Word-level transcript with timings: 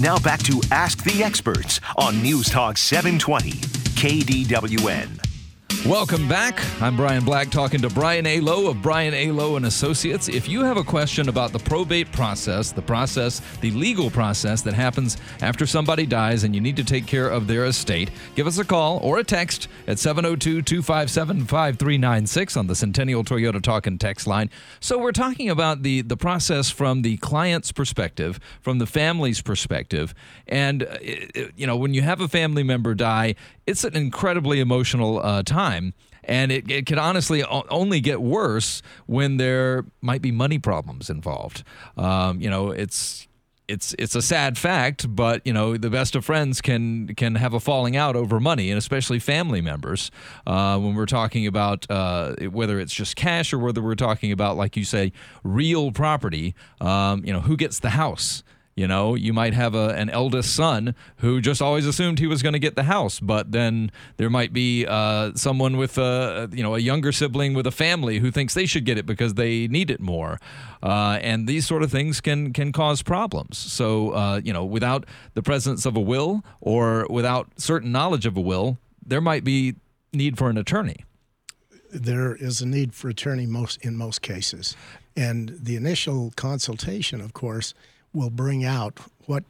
Now 0.00 0.18
back 0.18 0.42
to 0.44 0.60
Ask 0.72 1.04
the 1.04 1.22
Experts 1.22 1.80
on 1.96 2.20
News 2.20 2.48
Talk 2.48 2.76
720, 2.76 3.52
KDWN. 3.52 5.33
Welcome 5.86 6.26
back. 6.26 6.64
I'm 6.80 6.96
Brian 6.96 7.26
Black 7.26 7.50
talking 7.50 7.82
to 7.82 7.90
Brian 7.90 8.24
A. 8.24 8.40
Lowe 8.40 8.68
of 8.68 8.80
Brian 8.80 9.12
A. 9.12 9.30
Lowe 9.30 9.56
and 9.56 9.66
Associates. 9.66 10.30
If 10.30 10.48
you 10.48 10.64
have 10.64 10.78
a 10.78 10.82
question 10.82 11.28
about 11.28 11.52
the 11.52 11.58
probate 11.58 12.10
process, 12.10 12.72
the 12.72 12.80
process, 12.80 13.42
the 13.60 13.70
legal 13.72 14.10
process 14.10 14.62
that 14.62 14.72
happens 14.72 15.18
after 15.42 15.66
somebody 15.66 16.06
dies 16.06 16.42
and 16.42 16.54
you 16.54 16.60
need 16.62 16.76
to 16.76 16.84
take 16.84 17.06
care 17.06 17.28
of 17.28 17.46
their 17.46 17.66
estate, 17.66 18.10
give 18.34 18.46
us 18.46 18.56
a 18.56 18.64
call 18.64 18.98
or 19.02 19.18
a 19.18 19.24
text 19.24 19.68
at 19.86 19.98
702-257-5396 19.98 22.56
on 22.56 22.66
the 22.66 22.74
Centennial 22.74 23.22
Toyota 23.22 23.60
Talk 23.60 23.86
and 23.86 24.00
Text 24.00 24.26
line. 24.26 24.48
So 24.80 24.96
we're 24.96 25.12
talking 25.12 25.50
about 25.50 25.82
the 25.82 26.00
the 26.00 26.16
process 26.16 26.70
from 26.70 27.02
the 27.02 27.18
client's 27.18 27.72
perspective, 27.72 28.40
from 28.62 28.78
the 28.78 28.86
family's 28.86 29.42
perspective, 29.42 30.14
and 30.48 30.84
uh, 30.84 30.96
it, 31.02 31.52
you 31.56 31.66
know, 31.66 31.76
when 31.76 31.92
you 31.92 32.00
have 32.00 32.22
a 32.22 32.28
family 32.28 32.62
member 32.62 32.94
die, 32.94 33.34
it's 33.66 33.84
an 33.84 33.96
incredibly 33.96 34.60
emotional 34.60 35.20
uh, 35.20 35.42
time. 35.42 35.73
And 36.26 36.50
it, 36.50 36.70
it 36.70 36.86
can 36.86 36.98
honestly 36.98 37.44
only 37.44 38.00
get 38.00 38.22
worse 38.22 38.80
when 39.06 39.36
there 39.36 39.84
might 40.00 40.22
be 40.22 40.32
money 40.32 40.58
problems 40.58 41.10
involved. 41.10 41.62
Um, 41.96 42.40
you 42.40 42.48
know, 42.48 42.70
it's 42.70 43.28
it's 43.68 43.94
it's 43.98 44.14
a 44.14 44.22
sad 44.22 44.58
fact, 44.58 45.14
but 45.14 45.42
you 45.46 45.52
know 45.52 45.76
the 45.76 45.90
best 45.90 46.14
of 46.14 46.24
friends 46.24 46.60
can 46.60 47.08
can 47.14 47.34
have 47.36 47.54
a 47.54 47.60
falling 47.60 47.96
out 47.96 48.16
over 48.16 48.40
money, 48.40 48.70
and 48.70 48.78
especially 48.78 49.18
family 49.18 49.60
members. 49.60 50.10
Uh, 50.46 50.78
when 50.78 50.94
we're 50.94 51.06
talking 51.06 51.46
about 51.46 51.86
uh, 51.90 52.34
whether 52.50 52.78
it's 52.78 52.92
just 52.92 53.16
cash 53.16 53.52
or 53.52 53.58
whether 53.58 53.82
we're 53.82 53.94
talking 53.94 54.32
about, 54.32 54.56
like 54.56 54.76
you 54.76 54.84
say, 54.84 55.12
real 55.42 55.92
property. 55.92 56.54
Um, 56.80 57.24
you 57.24 57.32
know, 57.32 57.40
who 57.40 57.56
gets 57.56 57.78
the 57.80 57.90
house? 57.90 58.42
You 58.76 58.88
know, 58.88 59.14
you 59.14 59.32
might 59.32 59.54
have 59.54 59.76
a, 59.76 59.90
an 59.90 60.10
eldest 60.10 60.52
son 60.52 60.96
who 61.18 61.40
just 61.40 61.62
always 61.62 61.86
assumed 61.86 62.18
he 62.18 62.26
was 62.26 62.42
going 62.42 62.54
to 62.54 62.58
get 62.58 62.74
the 62.74 62.82
house, 62.82 63.20
but 63.20 63.52
then 63.52 63.92
there 64.16 64.28
might 64.28 64.52
be 64.52 64.84
uh, 64.84 65.30
someone 65.36 65.76
with 65.76 65.96
a 65.96 66.48
you 66.52 66.62
know 66.62 66.74
a 66.74 66.80
younger 66.80 67.12
sibling 67.12 67.54
with 67.54 67.68
a 67.68 67.70
family 67.70 68.18
who 68.18 68.32
thinks 68.32 68.52
they 68.54 68.66
should 68.66 68.84
get 68.84 68.98
it 68.98 69.06
because 69.06 69.34
they 69.34 69.68
need 69.68 69.92
it 69.92 70.00
more, 70.00 70.40
uh, 70.82 71.20
and 71.22 71.46
these 71.46 71.64
sort 71.64 71.84
of 71.84 71.92
things 71.92 72.20
can 72.20 72.52
can 72.52 72.72
cause 72.72 73.00
problems. 73.00 73.58
So 73.58 74.10
uh, 74.10 74.40
you 74.42 74.52
know, 74.52 74.64
without 74.64 75.06
the 75.34 75.42
presence 75.42 75.86
of 75.86 75.96
a 75.96 76.00
will 76.00 76.44
or 76.60 77.06
without 77.08 77.48
certain 77.56 77.92
knowledge 77.92 78.26
of 78.26 78.36
a 78.36 78.40
will, 78.40 78.78
there 79.06 79.20
might 79.20 79.44
be 79.44 79.76
need 80.12 80.36
for 80.36 80.50
an 80.50 80.58
attorney. 80.58 81.04
There 81.92 82.34
is 82.34 82.60
a 82.60 82.66
need 82.66 82.92
for 82.92 83.08
attorney 83.08 83.46
most 83.46 83.84
in 83.84 83.96
most 83.96 84.20
cases, 84.20 84.76
and 85.16 85.56
the 85.62 85.76
initial 85.76 86.32
consultation, 86.34 87.20
of 87.20 87.34
course 87.34 87.72
will 88.14 88.30
bring 88.30 88.64
out 88.64 89.00
what 89.26 89.44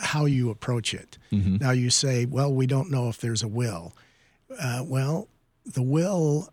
how 0.00 0.26
you 0.26 0.50
approach 0.50 0.94
it. 0.94 1.18
Mm-hmm. 1.32 1.56
Now 1.56 1.70
you 1.70 1.90
say, 1.90 2.26
well, 2.26 2.52
we 2.52 2.66
don't 2.66 2.90
know 2.90 3.08
if 3.08 3.18
there's 3.18 3.42
a 3.42 3.48
will. 3.48 3.94
Uh, 4.58 4.82
well, 4.84 5.28
the 5.64 5.82
will 5.82 6.50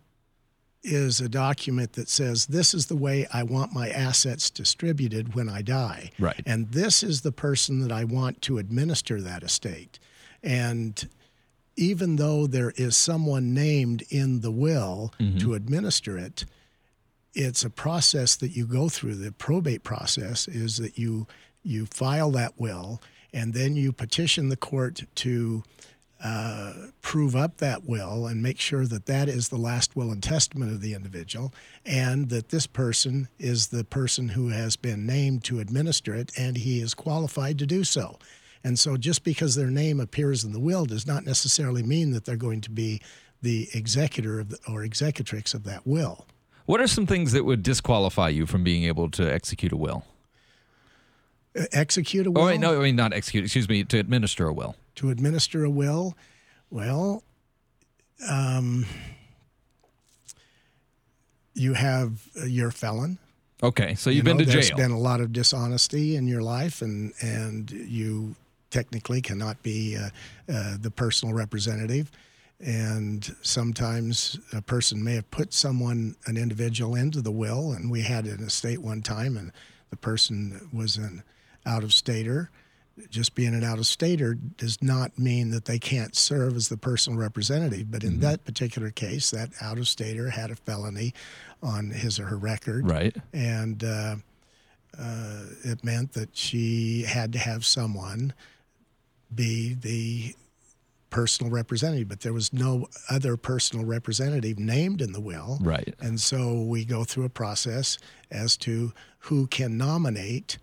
is 0.82 1.20
a 1.20 1.28
document 1.28 1.94
that 1.94 2.08
says 2.08 2.46
this 2.46 2.72
is 2.72 2.86
the 2.86 2.96
way 2.96 3.26
I 3.32 3.42
want 3.42 3.72
my 3.72 3.88
assets 3.88 4.50
distributed 4.50 5.34
when 5.34 5.48
I 5.48 5.62
die. 5.62 6.12
Right. 6.18 6.40
And 6.46 6.70
this 6.70 7.02
is 7.02 7.22
the 7.22 7.32
person 7.32 7.80
that 7.80 7.92
I 7.92 8.04
want 8.04 8.40
to 8.42 8.58
administer 8.58 9.20
that 9.20 9.42
estate. 9.42 9.98
And 10.42 11.08
even 11.76 12.16
though 12.16 12.46
there 12.46 12.72
is 12.76 12.96
someone 12.96 13.52
named 13.52 14.04
in 14.08 14.40
the 14.40 14.52
will 14.52 15.12
mm-hmm. 15.20 15.38
to 15.38 15.54
administer 15.54 16.16
it, 16.16 16.44
it's 17.36 17.64
a 17.64 17.70
process 17.70 18.34
that 18.36 18.56
you 18.56 18.66
go 18.66 18.88
through. 18.88 19.14
The 19.16 19.30
probate 19.30 19.84
process 19.84 20.48
is 20.48 20.78
that 20.78 20.98
you 20.98 21.26
you 21.62 21.86
file 21.86 22.30
that 22.30 22.54
will, 22.58 23.02
and 23.32 23.52
then 23.52 23.76
you 23.76 23.92
petition 23.92 24.48
the 24.48 24.56
court 24.56 25.02
to 25.16 25.62
uh, 26.22 26.72
prove 27.02 27.36
up 27.36 27.58
that 27.58 27.84
will 27.84 28.26
and 28.26 28.42
make 28.42 28.58
sure 28.58 28.86
that 28.86 29.06
that 29.06 29.28
is 29.28 29.48
the 29.48 29.58
last 29.58 29.94
will 29.94 30.10
and 30.10 30.22
testament 30.22 30.72
of 30.72 30.80
the 30.80 30.94
individual, 30.94 31.52
and 31.84 32.30
that 32.30 32.48
this 32.48 32.66
person 32.66 33.28
is 33.38 33.66
the 33.66 33.84
person 33.84 34.30
who 34.30 34.48
has 34.48 34.76
been 34.76 35.04
named 35.04 35.44
to 35.44 35.60
administer 35.60 36.14
it, 36.14 36.32
and 36.38 36.56
he 36.56 36.80
is 36.80 36.94
qualified 36.94 37.58
to 37.58 37.66
do 37.66 37.84
so. 37.84 38.18
And 38.64 38.78
so, 38.78 38.96
just 38.96 39.24
because 39.24 39.54
their 39.54 39.70
name 39.70 40.00
appears 40.00 40.42
in 40.42 40.52
the 40.52 40.60
will 40.60 40.86
does 40.86 41.06
not 41.06 41.26
necessarily 41.26 41.82
mean 41.82 42.12
that 42.12 42.24
they're 42.24 42.36
going 42.36 42.62
to 42.62 42.70
be 42.70 43.02
the 43.42 43.68
executor 43.74 44.42
the, 44.42 44.58
or 44.66 44.82
executrix 44.82 45.52
of 45.52 45.64
that 45.64 45.86
will. 45.86 46.26
What 46.66 46.80
are 46.80 46.86
some 46.86 47.06
things 47.06 47.32
that 47.32 47.44
would 47.44 47.62
disqualify 47.62 48.28
you 48.28 48.44
from 48.44 48.64
being 48.64 48.84
able 48.84 49.08
to 49.12 49.32
execute 49.32 49.72
a 49.72 49.76
will? 49.76 50.04
Uh, 51.58 51.64
execute 51.72 52.26
a 52.26 52.30
will? 52.30 52.42
Oh, 52.42 52.46
wait, 52.46 52.60
no, 52.60 52.78
I 52.78 52.82
mean, 52.82 52.96
not 52.96 53.12
execute, 53.12 53.44
excuse 53.44 53.68
me, 53.68 53.84
to 53.84 53.98
administer 53.98 54.48
a 54.48 54.52
will. 54.52 54.74
To 54.96 55.10
administer 55.10 55.64
a 55.64 55.70
will? 55.70 56.16
Well, 56.70 57.22
um, 58.28 58.84
you 61.54 61.74
have, 61.74 62.28
uh, 62.40 62.46
you're 62.46 62.68
a 62.68 62.72
felon. 62.72 63.18
Okay, 63.62 63.94
so 63.94 64.10
you've 64.10 64.18
you 64.18 64.22
know, 64.24 64.38
been 64.38 64.46
to 64.46 64.52
there's 64.52 64.68
jail. 64.68 64.76
There's 64.76 64.88
been 64.88 64.96
a 64.96 65.00
lot 65.00 65.20
of 65.20 65.32
dishonesty 65.32 66.16
in 66.16 66.26
your 66.26 66.42
life, 66.42 66.82
and, 66.82 67.12
and 67.22 67.70
you 67.70 68.34
technically 68.70 69.22
cannot 69.22 69.62
be 69.62 69.96
uh, 69.96 70.10
uh, 70.52 70.76
the 70.78 70.90
personal 70.90 71.34
representative 71.34 72.10
and 72.58 73.36
sometimes 73.42 74.38
a 74.52 74.62
person 74.62 75.02
may 75.04 75.14
have 75.14 75.30
put 75.30 75.52
someone 75.52 76.16
an 76.26 76.36
individual 76.36 76.94
into 76.94 77.20
the 77.20 77.30
will 77.30 77.72
and 77.72 77.90
we 77.90 78.02
had 78.02 78.24
an 78.24 78.42
estate 78.42 78.80
one 78.80 79.02
time 79.02 79.36
and 79.36 79.52
the 79.90 79.96
person 79.96 80.68
was 80.72 80.96
an 80.96 81.22
out 81.66 81.84
of 81.84 81.92
stater 81.92 82.50
just 83.10 83.34
being 83.34 83.54
an 83.54 83.62
out 83.62 83.78
of 83.78 83.86
stater 83.86 84.32
does 84.32 84.82
not 84.82 85.18
mean 85.18 85.50
that 85.50 85.66
they 85.66 85.78
can't 85.78 86.16
serve 86.16 86.56
as 86.56 86.70
the 86.70 86.78
personal 86.78 87.18
representative 87.18 87.90
but 87.90 88.02
in 88.02 88.12
mm-hmm. 88.12 88.20
that 88.20 88.42
particular 88.46 88.90
case 88.90 89.30
that 89.30 89.50
out 89.60 89.76
of 89.76 89.86
stater 89.86 90.30
had 90.30 90.50
a 90.50 90.56
felony 90.56 91.12
on 91.62 91.90
his 91.90 92.18
or 92.18 92.26
her 92.26 92.36
record. 92.36 92.88
Right. 92.88 93.16
And 93.32 93.82
uh, 93.82 94.16
uh, 94.98 95.42
it 95.64 95.84
meant 95.84 96.12
that 96.12 96.36
she 96.36 97.02
had 97.02 97.32
to 97.32 97.38
have 97.38 97.64
someone 97.64 98.34
be 99.34 99.74
the 99.74 100.34
personal 101.10 101.52
representative, 101.52 102.08
but 102.08 102.20
there 102.20 102.32
was 102.32 102.52
no 102.52 102.88
other 103.08 103.36
personal 103.36 103.84
representative 103.84 104.58
named 104.58 105.00
in 105.00 105.12
the 105.12 105.20
will. 105.20 105.58
Right. 105.60 105.94
And 106.00 106.20
so 106.20 106.62
we 106.62 106.84
go 106.84 107.04
through 107.04 107.24
a 107.24 107.30
process 107.30 107.98
as 108.30 108.56
to 108.58 108.92
who 109.20 109.46
can 109.46 109.76
nominate 109.76 110.58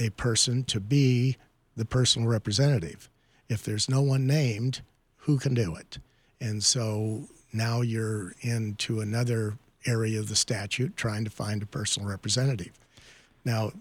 a 0.00 0.10
person 0.10 0.64
to 0.64 0.80
be 0.80 1.36
the 1.76 1.84
personal 1.84 2.28
representative. 2.28 3.08
If 3.48 3.64
there's 3.64 3.88
no 3.88 4.02
one 4.02 4.26
named, 4.26 4.80
who 5.16 5.38
can 5.38 5.54
do 5.54 5.74
it? 5.74 5.98
And 6.40 6.62
so 6.62 7.28
now 7.52 7.80
you're 7.80 8.34
into 8.40 9.00
another 9.00 9.58
area 9.86 10.18
of 10.18 10.28
the 10.28 10.36
statute 10.36 10.96
trying 10.96 11.24
to 11.24 11.30
find 11.30 11.62
a 11.62 11.66
personal 11.66 12.08
representative. 12.08 12.72
Now, 13.44 13.72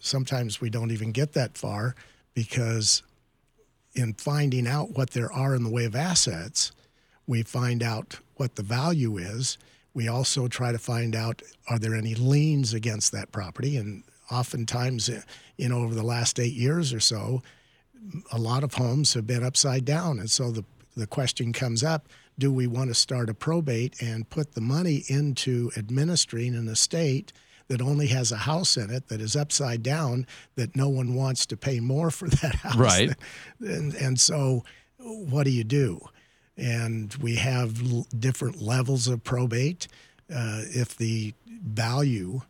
sometimes 0.00 0.60
we 0.60 0.70
don't 0.70 0.92
even 0.92 1.12
get 1.12 1.32
that 1.32 1.58
far 1.58 1.94
because 2.34 3.02
in 3.96 4.14
finding 4.14 4.66
out 4.66 4.90
what 4.90 5.10
there 5.10 5.32
are 5.32 5.54
in 5.54 5.64
the 5.64 5.70
way 5.70 5.86
of 5.86 5.96
assets, 5.96 6.70
we 7.26 7.42
find 7.42 7.82
out 7.82 8.20
what 8.36 8.54
the 8.54 8.62
value 8.62 9.16
is. 9.16 9.58
We 9.94 10.06
also 10.06 10.46
try 10.46 10.70
to 10.70 10.78
find 10.78 11.16
out 11.16 11.42
are 11.68 11.78
there 11.78 11.94
any 11.94 12.14
liens 12.14 12.74
against 12.74 13.10
that 13.12 13.32
property? 13.32 13.76
And 13.76 14.04
oftentimes, 14.30 15.08
eh, 15.08 15.22
you 15.56 15.68
know, 15.68 15.78
over 15.78 15.94
the 15.94 16.02
last 16.02 16.38
eight 16.38 16.52
years 16.52 16.92
or 16.92 17.00
so, 17.00 17.42
a 18.30 18.38
lot 18.38 18.62
of 18.62 18.74
homes 18.74 19.14
have 19.14 19.26
been 19.26 19.42
upside 19.42 19.84
down. 19.84 20.18
And 20.18 20.30
so 20.30 20.52
the, 20.52 20.64
the 20.96 21.06
question 21.06 21.52
comes 21.52 21.82
up 21.82 22.08
do 22.38 22.52
we 22.52 22.66
want 22.66 22.90
to 22.90 22.94
start 22.94 23.30
a 23.30 23.34
probate 23.34 24.02
and 24.02 24.28
put 24.28 24.52
the 24.52 24.60
money 24.60 25.04
into 25.08 25.70
administering 25.74 26.54
an 26.54 26.68
estate? 26.68 27.32
That 27.68 27.80
only 27.80 28.06
has 28.08 28.32
a 28.32 28.36
house 28.36 28.76
in 28.76 28.90
it 28.90 29.08
that 29.08 29.20
is 29.20 29.34
upside 29.34 29.82
down 29.82 30.26
that 30.54 30.76
no 30.76 30.88
one 30.88 31.14
wants 31.14 31.46
to 31.46 31.56
pay 31.56 31.80
more 31.80 32.10
for 32.10 32.28
that 32.42 32.54
house. 32.56 32.76
Right. 32.76 33.10
And, 33.60 33.94
and 33.94 34.20
so 34.20 34.64
what 34.98 35.44
do 35.44 35.50
you 35.50 35.64
do? 35.64 36.00
And 36.56 37.14
we 37.16 37.36
have 37.36 37.80
l- 37.82 38.06
different 38.18 38.62
levels 38.62 39.08
of 39.08 39.22
probate. 39.24 39.88
Uh, 40.32 40.62
if 40.64 40.96
the 40.96 41.34
value, 41.48 42.40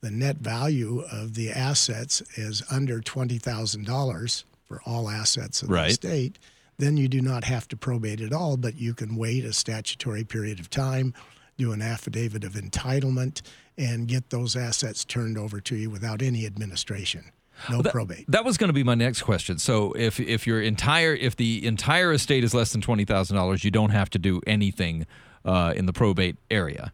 the 0.00 0.10
net 0.10 0.36
value 0.36 1.02
of 1.12 1.34
the 1.34 1.50
assets 1.50 2.22
is 2.36 2.62
under 2.70 3.00
$20,000 3.00 4.44
for 4.64 4.80
all 4.86 5.08
assets 5.08 5.62
of 5.62 5.70
right. 5.70 5.84
the 5.84 5.90
estate, 5.90 6.38
then 6.78 6.96
you 6.96 7.08
do 7.08 7.20
not 7.20 7.44
have 7.44 7.66
to 7.68 7.76
probate 7.76 8.20
at 8.20 8.32
all, 8.32 8.56
but 8.56 8.76
you 8.76 8.94
can 8.94 9.16
wait 9.16 9.44
a 9.44 9.52
statutory 9.52 10.24
period 10.24 10.60
of 10.60 10.70
time, 10.70 11.12
do 11.56 11.72
an 11.72 11.82
affidavit 11.82 12.44
of 12.44 12.52
entitlement, 12.52 13.42
and 13.78 14.08
get 14.08 14.30
those 14.30 14.56
assets 14.56 15.04
turned 15.04 15.38
over 15.38 15.60
to 15.60 15.76
you 15.76 15.88
without 15.88 16.20
any 16.20 16.44
administration. 16.44 17.30
No 17.68 17.76
well, 17.76 17.82
that, 17.82 17.92
probate. 17.92 18.24
That 18.28 18.44
was 18.44 18.56
going 18.56 18.68
to 18.68 18.74
be 18.74 18.84
my 18.84 18.94
next 18.94 19.22
question. 19.22 19.58
So 19.58 19.92
if 19.92 20.20
if 20.20 20.46
your 20.46 20.60
entire 20.60 21.14
if 21.14 21.36
the 21.36 21.66
entire 21.66 22.12
estate 22.12 22.44
is 22.44 22.54
less 22.54 22.72
than 22.72 22.80
twenty 22.80 23.04
thousand 23.04 23.36
dollars, 23.36 23.64
you 23.64 23.70
don't 23.70 23.90
have 23.90 24.10
to 24.10 24.18
do 24.18 24.40
anything 24.46 25.06
uh, 25.44 25.72
in 25.74 25.86
the 25.86 25.92
probate 25.92 26.36
area. 26.50 26.92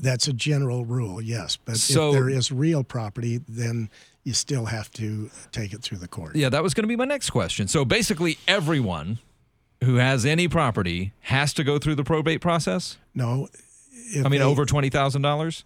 That's 0.00 0.28
a 0.28 0.32
general 0.32 0.84
rule, 0.84 1.22
yes. 1.22 1.56
But 1.56 1.76
so, 1.76 2.08
if 2.08 2.14
there 2.14 2.28
is 2.28 2.52
real 2.52 2.84
property, 2.84 3.40
then 3.48 3.90
you 4.24 4.34
still 4.34 4.66
have 4.66 4.90
to 4.92 5.30
take 5.52 5.72
it 5.72 5.82
through 5.82 5.98
the 5.98 6.08
court. 6.08 6.36
Yeah, 6.36 6.50
that 6.50 6.62
was 6.62 6.74
going 6.74 6.84
to 6.84 6.88
be 6.88 6.96
my 6.96 7.06
next 7.06 7.30
question. 7.30 7.66
So 7.66 7.84
basically, 7.84 8.38
everyone 8.46 9.18
who 9.82 9.96
has 9.96 10.26
any 10.26 10.48
property 10.48 11.12
has 11.20 11.54
to 11.54 11.64
go 11.64 11.78
through 11.78 11.94
the 11.94 12.04
probate 12.04 12.42
process. 12.42 12.98
No, 13.14 13.48
if 13.92 14.26
I 14.26 14.28
mean, 14.28 14.40
they- 14.40 14.46
over 14.46 14.66
twenty 14.66 14.90
thousand 14.90 15.22
dollars. 15.22 15.64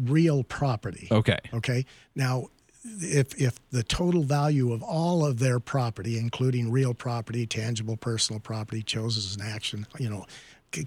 Real 0.00 0.42
property. 0.44 1.08
Okay. 1.10 1.38
Okay. 1.54 1.86
Now, 2.14 2.48
if 2.84 3.38
if 3.40 3.58
the 3.70 3.82
total 3.82 4.22
value 4.22 4.72
of 4.72 4.82
all 4.82 5.24
of 5.24 5.38
their 5.38 5.60
property, 5.60 6.18
including 6.18 6.70
real 6.70 6.94
property, 6.94 7.46
tangible 7.46 7.96
personal 7.96 8.40
property, 8.40 8.82
chosen 8.82 9.20
as 9.20 9.36
an 9.36 9.42
action, 9.54 9.86
you 9.98 10.08
know, 10.08 10.26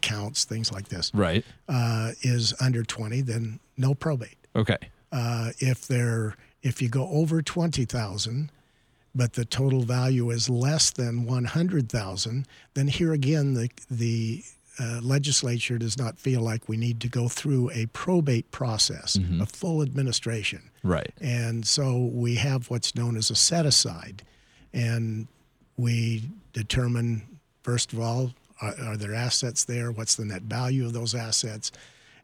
counts 0.02 0.46
things 0.46 0.72
like 0.72 0.88
this, 0.90 1.12
Right. 1.14 1.46
uh, 1.70 2.12
is 2.22 2.54
under 2.60 2.84
twenty, 2.84 3.22
then 3.22 3.60
no 3.78 3.94
probate. 3.94 4.38
Okay. 4.56 4.78
Uh, 5.12 5.52
if 5.60 5.88
they're 5.88 6.36
if 6.64 6.82
you 6.82 6.90
go 6.90 7.08
over 7.10 7.42
twenty 7.44 7.86
thousand, 7.86 8.52
but 9.14 9.34
the 9.34 9.46
total 9.46 9.84
value 9.84 10.32
is 10.32 10.50
less 10.50 10.90
than 10.90 11.26
one 11.26 11.46
hundred 11.46 11.90
thousand, 11.90 12.48
then 12.74 12.88
here 12.88 13.14
again 13.14 13.54
the 13.54 13.70
the 13.92 14.44
uh, 14.80 15.00
legislature 15.02 15.78
does 15.78 15.98
not 15.98 16.18
feel 16.18 16.42
like 16.42 16.68
we 16.68 16.78
need 16.78 17.00
to 17.02 17.08
go 17.08 17.28
through 17.28 17.70
a 17.72 17.86
probate 17.88 18.50
process, 18.52 19.16
a 19.42 19.46
full 19.46 19.81
administration. 19.81 20.72
Right. 20.84 21.14
And 21.22 21.66
so 21.66 22.10
we 22.12 22.36
have 22.36 22.70
what's 22.70 22.96
known 22.96 23.16
as 23.16 23.30
a 23.30 23.36
set 23.36 23.66
aside. 23.66 24.24
And 24.74 25.28
we 25.78 26.30
determine, 26.54 27.40
first 27.62 27.94
of 27.94 28.00
all, 28.00 28.31
are, 28.62 28.74
are 28.81 28.98
there 28.98 29.14
assets 29.14 29.64
there? 29.64 29.92
What's 29.92 30.16
the 30.16 30.25
net 30.25 30.44
value 30.44 30.86
of 30.86 30.94
those 30.94 31.14
assets? 31.14 31.72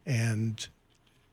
And 0.04 0.66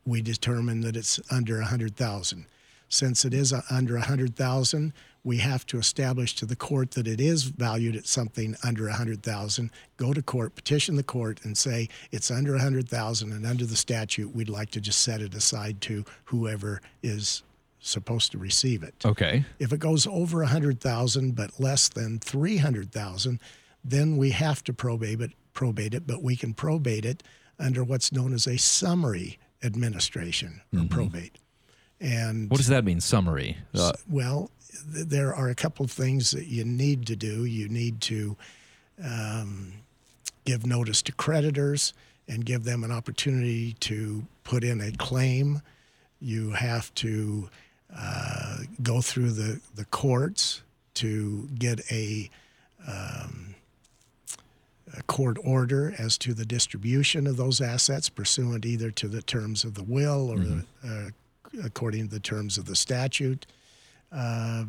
we 0.05 0.21
determine 0.21 0.81
that 0.81 0.95
it's 0.95 1.19
under 1.31 1.57
100,000. 1.57 2.45
Since 2.89 3.25
it 3.25 3.33
is 3.33 3.53
under 3.69 3.95
100,000, 3.95 4.93
we 5.27 5.39
have 5.39 5.65
to 5.65 5.77
establish 5.77 6.33
to 6.35 6.45
the 6.45 6.55
court 6.55 6.91
that 6.91 7.05
it 7.05 7.19
is 7.19 7.43
valued 7.43 7.97
at 7.97 8.07
something 8.07 8.55
under 8.63 8.85
100,000. 8.85 9.69
Go 9.97 10.13
to 10.13 10.21
court, 10.21 10.55
petition 10.55 10.95
the 10.95 11.03
court, 11.03 11.41
and 11.43 11.57
say 11.57 11.89
it's 12.13 12.31
under 12.31 12.53
100,000, 12.53 13.33
and 13.33 13.45
under 13.45 13.65
the 13.65 13.75
statute, 13.75 14.33
we'd 14.33 14.47
like 14.47 14.69
to 14.71 14.79
just 14.79 15.01
set 15.01 15.19
it 15.19 15.35
aside 15.35 15.81
to 15.81 16.05
whoever 16.23 16.81
is 17.03 17.43
supposed 17.81 18.31
to 18.31 18.37
receive 18.37 18.83
it. 18.83 18.95
Okay. 19.03 19.43
If 19.59 19.73
it 19.73 19.81
goes 19.81 20.07
over 20.07 20.39
100,000 20.39 21.35
but 21.35 21.59
less 21.59 21.89
than 21.89 22.19
300,000, 22.19 23.41
then 23.83 24.15
we 24.15 24.29
have 24.29 24.63
to 24.63 24.71
probate 24.71 25.19
it, 25.19 25.31
probate 25.51 25.93
it, 25.93 26.07
but 26.07 26.23
we 26.23 26.37
can 26.37 26.53
probate 26.53 27.03
it 27.03 27.21
under 27.59 27.83
what's 27.83 28.13
known 28.13 28.33
as 28.33 28.47
a 28.47 28.55
summary 28.55 29.39
administration 29.61 30.61
or 30.71 30.79
mm-hmm. 30.79 30.87
probate. 30.87 31.37
And 31.99 32.49
What 32.49 32.57
does 32.57 32.67
that 32.67 32.85
mean? 32.85 33.01
Summary. 33.01 33.57
Uh, 33.73 33.93
well, 34.09 34.51
th- 34.93 35.07
there 35.07 35.33
are 35.33 35.49
a 35.49 35.55
couple 35.55 35.83
of 35.83 35.91
things 35.91 36.31
that 36.31 36.47
you 36.47 36.63
need 36.63 37.07
to 37.07 37.15
do. 37.15 37.45
You 37.45 37.67
need 37.69 38.01
to 38.01 38.35
um, 39.03 39.73
give 40.45 40.65
notice 40.65 41.01
to 41.03 41.11
creditors 41.11 41.93
and 42.27 42.45
give 42.45 42.63
them 42.65 42.83
an 42.83 42.91
opportunity 42.91 43.73
to 43.79 44.25
put 44.43 44.63
in 44.63 44.81
a 44.81 44.91
claim. 44.91 45.61
You 46.19 46.51
have 46.51 46.93
to 46.95 47.49
uh, 47.95 48.57
go 48.83 49.01
through 49.01 49.31
the, 49.31 49.61
the 49.75 49.85
courts 49.85 50.61
to 50.95 51.47
get 51.57 51.79
a, 51.91 52.29
um, 52.87 53.55
a 54.97 55.03
court 55.03 55.37
order 55.43 55.93
as 55.97 56.17
to 56.19 56.33
the 56.33 56.45
distribution 56.45 57.27
of 57.27 57.37
those 57.37 57.61
assets 57.61 58.09
pursuant 58.09 58.65
either 58.65 58.91
to 58.91 59.07
the 59.07 59.21
terms 59.21 59.63
of 59.63 59.75
the 59.75 59.83
will 59.83 60.29
or 60.29 60.39
the, 60.39 60.65
uh, 60.83 61.09
according 61.63 62.09
to 62.09 62.13
the 62.13 62.19
terms 62.19 62.57
of 62.57 62.65
the 62.65 62.75
statute. 62.75 63.45
Uh, 64.11 64.65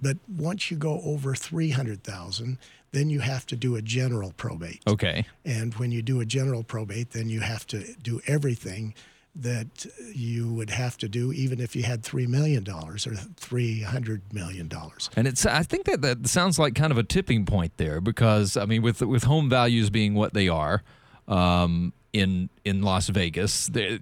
but 0.00 0.16
once 0.28 0.70
you 0.70 0.76
go 0.76 1.00
over 1.04 1.34
300,000, 1.34 2.58
then 2.90 3.08
you 3.08 3.20
have 3.20 3.46
to 3.46 3.56
do 3.56 3.76
a 3.76 3.82
general 3.82 4.32
probate. 4.36 4.80
okay. 4.86 5.24
And 5.44 5.74
when 5.74 5.92
you 5.92 6.02
do 6.02 6.20
a 6.20 6.26
general 6.26 6.62
probate, 6.62 7.12
then 7.12 7.28
you 7.28 7.40
have 7.40 7.66
to 7.68 7.94
do 8.02 8.20
everything 8.26 8.94
that 9.34 9.86
you 10.14 10.52
would 10.52 10.68
have 10.68 10.98
to 10.98 11.08
do 11.08 11.32
even 11.32 11.58
if 11.58 11.74
you 11.74 11.82
had 11.82 12.02
$3 12.02 12.28
million 12.28 12.68
or 12.68 12.96
$300 12.96 14.20
million. 14.30 14.70
And 15.16 15.26
it's 15.26 15.46
I 15.46 15.62
think 15.62 15.86
that 15.86 16.02
that 16.02 16.26
sounds 16.26 16.58
like 16.58 16.74
kind 16.74 16.92
of 16.92 16.98
a 16.98 17.02
tipping 17.02 17.46
point 17.46 17.72
there 17.78 18.02
because 18.02 18.58
I 18.58 18.66
mean 18.66 18.82
with 18.82 19.00
with 19.00 19.24
home 19.24 19.48
values 19.48 19.88
being 19.88 20.14
what 20.14 20.34
they 20.34 20.48
are 20.48 20.82
um, 21.28 21.94
in 22.12 22.50
in 22.64 22.82
Las 22.82 23.08
Vegas, 23.08 23.68
there, 23.68 23.98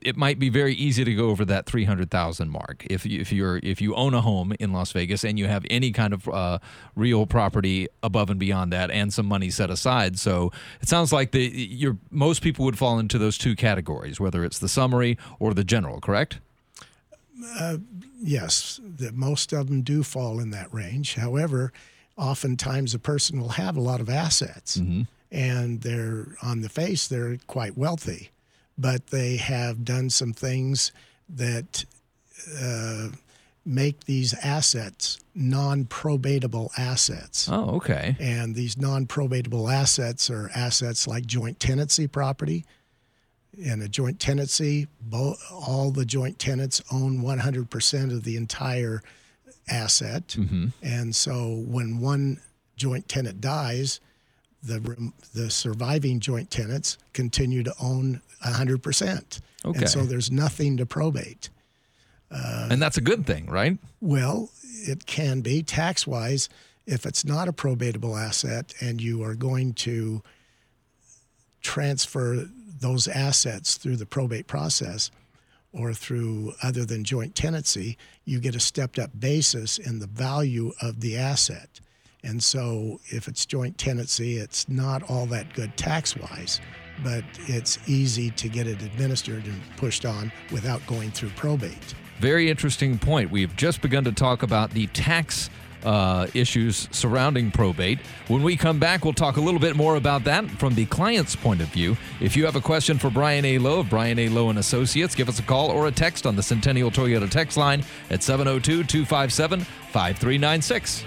it 0.00 0.16
might 0.16 0.38
be 0.38 0.48
very 0.48 0.74
easy 0.74 1.04
to 1.04 1.14
go 1.14 1.28
over 1.30 1.44
that 1.44 1.66
three 1.66 1.84
hundred 1.84 2.10
thousand 2.10 2.50
mark 2.50 2.86
if 2.88 3.04
you, 3.04 3.20
if 3.20 3.32
you're 3.32 3.58
if 3.62 3.80
you 3.80 3.94
own 3.94 4.14
a 4.14 4.20
home 4.20 4.52
in 4.60 4.72
Las 4.72 4.92
Vegas 4.92 5.24
and 5.24 5.38
you 5.38 5.46
have 5.46 5.64
any 5.70 5.90
kind 5.92 6.12
of 6.12 6.28
uh, 6.28 6.58
real 6.96 7.26
property 7.26 7.88
above 8.02 8.30
and 8.30 8.38
beyond 8.38 8.72
that 8.72 8.90
and 8.90 9.12
some 9.12 9.26
money 9.26 9.50
set 9.50 9.70
aside. 9.70 10.18
So 10.18 10.52
it 10.80 10.88
sounds 10.88 11.12
like 11.12 11.32
the 11.32 11.42
you're 11.42 11.96
most 12.10 12.42
people 12.42 12.64
would 12.64 12.78
fall 12.78 12.98
into 12.98 13.18
those 13.18 13.38
two 13.38 13.56
categories, 13.56 14.20
whether 14.20 14.44
it's 14.44 14.58
the 14.58 14.68
summary 14.68 15.18
or 15.38 15.54
the 15.54 15.64
general. 15.64 16.00
Correct? 16.00 16.38
Yes, 18.20 18.80
that 18.82 19.14
most 19.14 19.52
of 19.52 19.68
them 19.68 19.82
do 19.82 20.02
fall 20.02 20.40
in 20.40 20.50
that 20.50 20.72
range. 20.74 21.14
However, 21.14 21.72
oftentimes 22.16 22.94
a 22.94 22.98
person 22.98 23.40
will 23.40 23.50
have 23.50 23.76
a 23.76 23.80
lot 23.80 24.00
of 24.00 24.08
assets 24.10 24.76
and 25.30 25.82
they're 25.82 26.36
on 26.42 26.62
the 26.62 26.68
face, 26.68 27.06
they're 27.06 27.38
quite 27.46 27.78
wealthy, 27.78 28.30
but 28.78 29.08
they 29.08 29.36
have 29.36 29.84
done 29.84 30.08
some 30.08 30.32
things 30.32 30.92
that 31.28 31.84
uh, 32.62 33.08
make 33.66 34.04
these 34.04 34.32
assets 34.42 35.18
non 35.34 35.84
probatable 35.84 36.70
assets. 36.78 37.48
Oh, 37.50 37.76
okay. 37.76 38.16
And 38.18 38.54
these 38.54 38.78
non 38.78 39.06
probatable 39.06 39.70
assets 39.72 40.30
are 40.30 40.50
assets 40.54 41.06
like 41.06 41.26
joint 41.26 41.60
tenancy 41.60 42.06
property. 42.06 42.64
In 43.56 43.82
a 43.82 43.88
joint 43.88 44.20
tenancy, 44.20 44.86
bo- 45.00 45.36
all 45.50 45.90
the 45.90 46.04
joint 46.04 46.38
tenants 46.38 46.80
own 46.92 47.22
100% 47.22 48.12
of 48.12 48.22
the 48.22 48.36
entire 48.36 49.02
asset. 49.68 50.36
And 50.82 51.14
so 51.16 51.64
when 51.66 52.00
one 52.00 52.40
joint 52.76 53.08
tenant 53.08 53.40
dies, 53.40 54.00
the, 54.62 55.12
the 55.34 55.50
surviving 55.50 56.20
joint 56.20 56.50
tenants 56.50 56.98
continue 57.12 57.62
to 57.62 57.74
own 57.80 58.20
100%. 58.44 59.40
Okay. 59.64 59.78
And 59.78 59.88
so 59.88 60.02
there's 60.02 60.30
nothing 60.30 60.76
to 60.76 60.86
probate. 60.86 61.50
Uh, 62.30 62.68
and 62.70 62.82
that's 62.82 62.96
a 62.96 63.00
good 63.00 63.26
thing, 63.26 63.46
right? 63.46 63.78
Well, 64.00 64.50
it 64.62 65.06
can 65.06 65.40
be 65.40 65.62
tax 65.62 66.06
wise 66.06 66.48
if 66.88 67.04
it's 67.04 67.24
not 67.24 67.48
a 67.48 67.52
probatable 67.52 68.18
asset 68.18 68.72
and 68.80 69.00
you 69.00 69.22
are 69.22 69.34
going 69.34 69.74
to 69.74 70.22
transfer 71.60 72.48
those 72.80 73.06
assets 73.06 73.76
through 73.76 73.96
the 73.96 74.06
probate 74.06 74.46
process 74.46 75.10
or 75.72 75.92
through 75.92 76.54
other 76.62 76.86
than 76.86 77.04
joint 77.04 77.34
tenancy, 77.34 77.98
you 78.24 78.40
get 78.40 78.54
a 78.54 78.60
stepped 78.60 78.98
up 78.98 79.10
basis 79.18 79.76
in 79.76 79.98
the 79.98 80.06
value 80.06 80.72
of 80.80 81.00
the 81.00 81.16
asset. 81.16 81.80
And 82.24 82.42
so 82.42 83.00
if 83.06 83.28
it's 83.28 83.46
joint 83.46 83.78
tenancy, 83.78 84.38
it's 84.38 84.68
not 84.68 85.08
all 85.08 85.26
that 85.26 85.54
good 85.54 85.76
tax 85.76 86.16
wise, 86.16 86.60
but 87.02 87.24
it's 87.46 87.78
easy 87.88 88.30
to 88.32 88.48
get 88.48 88.66
it 88.66 88.82
administered 88.82 89.44
and 89.44 89.60
pushed 89.76 90.04
on 90.04 90.32
without 90.50 90.84
going 90.86 91.10
through 91.10 91.30
probate. 91.30 91.94
Very 92.18 92.50
interesting 92.50 92.98
point. 92.98 93.30
We've 93.30 93.54
just 93.54 93.80
begun 93.80 94.04
to 94.04 94.12
talk 94.12 94.42
about 94.42 94.70
the 94.70 94.88
tax 94.88 95.50
uh, 95.84 96.26
issues 96.34 96.88
surrounding 96.90 97.50
probate. 97.50 98.00
When 98.26 98.42
we 98.42 98.56
come 98.56 98.80
back, 98.80 99.04
we'll 99.04 99.14
talk 99.14 99.36
a 99.36 99.40
little 99.40 99.60
bit 99.60 99.76
more 99.76 99.96
about 99.96 100.24
that 100.24 100.50
from 100.50 100.74
the 100.74 100.86
client's 100.86 101.36
point 101.36 101.60
of 101.60 101.68
view. 101.68 101.96
If 102.20 102.36
you 102.36 102.44
have 102.44 102.56
a 102.56 102.60
question 102.60 102.98
for 102.98 103.10
Brian 103.10 103.44
A. 103.44 103.58
Lowe 103.58 103.80
of 103.80 103.90
Brian 103.90 104.18
A. 104.18 104.28
Lowe 104.28 104.50
and 104.50 104.58
Associates, 104.58 105.14
give 105.14 105.28
us 105.28 105.38
a 105.38 105.42
call 105.42 105.70
or 105.70 105.86
a 105.86 105.92
text 105.92 106.26
on 106.26 106.34
the 106.34 106.42
Centennial 106.42 106.90
Toyota 106.90 107.30
text 107.30 107.56
line 107.56 107.84
at 108.10 108.22
702 108.22 108.84
257 108.84 109.60
5396. 109.60 111.04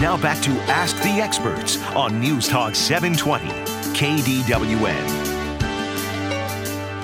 Now 0.00 0.16
back 0.16 0.40
to 0.42 0.52
Ask 0.70 0.96
the 0.98 1.20
Experts 1.20 1.76
on 1.96 2.20
News 2.20 2.46
Talk 2.46 2.76
720, 2.76 3.48
KDWN. 3.94 5.27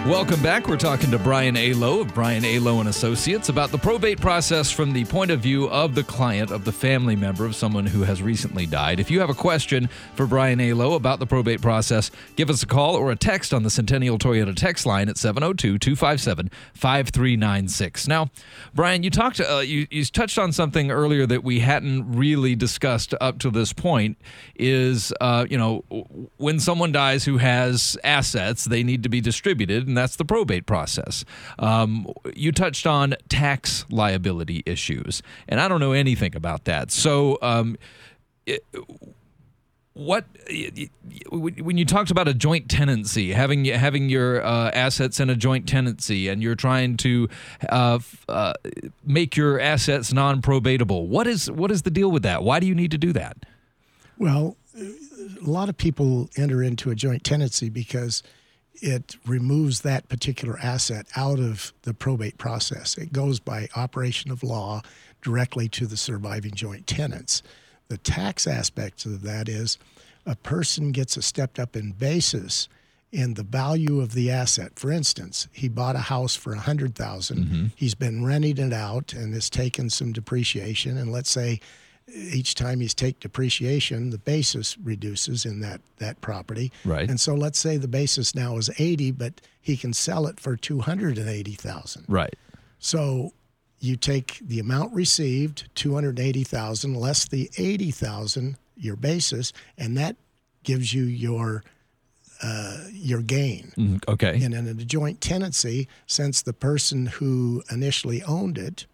Welcome 0.06 0.42
back. 0.42 0.68
We're 0.68 0.76
talking 0.76 1.11
to 1.12 1.18
Brian 1.18 1.56
A. 1.56 1.73
Lowe 1.73 2.02
of 2.02 2.12
Brian 2.12 2.44
A. 2.44 2.58
Lowe 2.58 2.78
and 2.78 2.90
Associates 2.90 3.49
about 3.49 3.70
the 3.70 3.78
probate 3.78 4.20
process 4.20 4.70
from 4.70 4.92
the 4.92 5.06
point 5.06 5.30
of 5.30 5.40
view 5.40 5.66
of 5.70 5.94
the 5.94 6.02
client, 6.02 6.50
of 6.50 6.66
the 6.66 6.73
family 6.73 7.16
member 7.16 7.46
of 7.46 7.56
someone 7.56 7.87
who 7.87 8.02
has 8.02 8.20
recently 8.20 8.66
died. 8.66 9.00
If 9.00 9.11
you 9.11 9.20
have 9.20 9.30
a 9.30 9.34
question 9.34 9.88
for 10.14 10.26
Brian 10.26 10.61
A. 10.61 10.75
Lowe 10.75 10.92
about 10.92 11.20
the 11.20 11.26
probate 11.26 11.62
process, 11.62 12.11
give 12.37 12.50
us 12.50 12.62
a 12.62 12.66
call 12.66 12.96
or 12.96 13.12
a 13.12 13.16
text 13.16 13.54
on 13.54 13.62
the 13.62 13.70
Centennial 13.70 14.18
Toyota 14.18 14.54
text 14.54 14.84
line 14.84 15.08
at 15.08 15.16
702-257-5396. 15.16 18.06
Now, 18.06 18.28
Brian, 18.75 19.04
you 19.04 19.08
talked 19.08 19.40
uh, 19.40 19.62
you, 19.64 19.87
you 19.90 20.04
touched 20.04 20.38
on 20.38 20.52
something 20.52 20.90
earlier 20.90 21.26
that 21.26 21.42
we 21.42 21.61
hadn't 21.61 22.14
really 22.14 22.54
discussed 22.54 23.14
up 23.23 23.38
to 23.38 23.49
this 23.49 23.73
point 23.73 24.18
is 24.54 25.14
uh, 25.23 25.46
you 25.49 25.56
know, 25.56 25.78
when 26.37 26.61
someone 26.61 26.92
dies 26.92 27.25
who 27.25 27.38
has 27.38 27.96
assets, 28.04 28.66
they 28.66 28.82
need 28.82 29.02
to 29.02 29.08
be 29.08 29.23
distributed 29.23 29.93
and 29.94 29.98
that's 29.98 30.16
the 30.16 30.24
probate 30.24 30.66
process. 30.66 31.24
Um, 31.56 32.12
you 32.34 32.50
touched 32.50 32.84
on 32.84 33.14
tax 33.28 33.84
liability 33.90 34.64
issues, 34.66 35.22
and 35.48 35.60
I 35.60 35.68
don't 35.68 35.78
know 35.78 35.92
anything 35.92 36.34
about 36.34 36.64
that. 36.64 36.90
So, 36.90 37.38
um, 37.40 37.76
it, 38.44 38.64
what 39.92 40.24
when 41.30 41.78
you 41.78 41.84
talked 41.84 42.10
about 42.10 42.26
a 42.26 42.34
joint 42.34 42.68
tenancy, 42.68 43.32
having 43.32 43.66
having 43.66 44.08
your 44.08 44.44
uh, 44.44 44.72
assets 44.72 45.20
in 45.20 45.30
a 45.30 45.36
joint 45.36 45.68
tenancy, 45.68 46.26
and 46.26 46.42
you're 46.42 46.56
trying 46.56 46.96
to 46.96 47.28
uh, 47.68 48.00
uh, 48.28 48.54
make 49.06 49.36
your 49.36 49.60
assets 49.60 50.12
non-probatable, 50.12 51.06
what 51.06 51.28
is 51.28 51.48
what 51.48 51.70
is 51.70 51.82
the 51.82 51.90
deal 51.92 52.10
with 52.10 52.24
that? 52.24 52.42
Why 52.42 52.58
do 52.58 52.66
you 52.66 52.74
need 52.74 52.90
to 52.90 52.98
do 52.98 53.12
that? 53.12 53.36
Well, 54.18 54.56
a 54.76 55.48
lot 55.48 55.68
of 55.68 55.76
people 55.76 56.28
enter 56.36 56.64
into 56.64 56.90
a 56.90 56.96
joint 56.96 57.22
tenancy 57.22 57.68
because 57.68 58.24
it 58.83 59.16
removes 59.26 59.81
that 59.81 60.09
particular 60.09 60.59
asset 60.59 61.07
out 61.16 61.38
of 61.38 61.73
the 61.83 61.95
probate 61.95 62.38
process. 62.38 62.99
It 62.99 63.12
goes 63.12 63.40
by 63.40 63.69
operation 63.76 64.31
of 64.31 64.43
law 64.43 64.83
directly 65.23 65.69
to 65.71 65.87
the 65.87 65.97
surviving 65.97 66.54
joint 66.54 66.87
tenants. 66.87 67.43
The 67.88 67.99
tax 67.99 68.47
aspect 68.47 69.07
of 69.07 69.23
that 69.23 69.49
is 69.49 69.78
a 70.26 70.37
person 70.37 70.93
gets 70.93 71.16
a 71.16 71.23
stepped 71.23 71.59
up 71.59 71.76
in 71.76 71.93
basis 71.93 72.69
in 73.12 73.35
the 73.35 73.45
value 73.45 74.00
of 74.00 74.12
the 74.12 74.31
asset. 74.31 74.73
For 74.76 74.90
instance, 74.90 75.47
he 75.52 75.69
bought 75.69 75.95
a 75.95 76.00
house 76.00 76.35
for 76.35 76.50
100,000. 76.50 77.38
Mm-hmm. 77.38 77.66
He's 77.76 77.95
been 77.95 78.25
renting 78.25 78.59
it 78.59 78.73
out 78.73 79.12
and 79.12 79.33
has 79.35 79.49
taken 79.49 79.88
some 79.88 80.12
depreciation 80.12 80.99
and 80.99 81.12
let's 81.12 81.31
say 81.31 81.61
each 82.12 82.54
time 82.54 82.82
you 82.82 82.88
take 82.88 83.20
depreciation, 83.20 84.11
the 84.11 84.18
basis 84.18 84.76
reduces 84.78 85.44
in 85.44 85.61
that 85.61 85.80
that 85.99 86.20
property. 86.20 86.70
Right. 86.84 87.08
And 87.08 87.20
so 87.20 87.34
let's 87.34 87.58
say 87.58 87.76
the 87.76 87.88
basis 87.88 88.34
now 88.34 88.56
is 88.56 88.70
80, 88.78 89.12
but 89.12 89.40
he 89.61 89.76
can 89.76 89.92
sell 89.92 90.26
it 90.26 90.38
for 90.38 90.56
280,000. 90.56 92.04
Right. 92.08 92.34
So 92.78 93.32
you 93.80 93.96
take 93.96 94.38
the 94.42 94.58
amount 94.58 94.94
received, 94.94 95.68
280,000 95.75 96.94
less 96.94 97.26
the 97.26 97.50
80,000 97.56 98.56
your 98.76 98.96
basis, 98.96 99.52
and 99.78 99.96
that 99.96 100.16
gives 100.62 100.92
you 100.92 101.04
your 101.04 101.62
uh, 102.42 102.84
your 102.90 103.23
gain. 103.23 103.73
Mm, 103.76 104.08
okay. 104.08 104.42
And 104.42 104.52
in 104.52 104.66
a 104.66 104.75
joint 104.75 105.20
tenancy, 105.20 105.88
since 106.06 106.42
the 106.42 106.52
person 106.52 107.06
who 107.06 107.62
initially 107.70 108.23
owned 108.25 108.58
it 108.58 108.87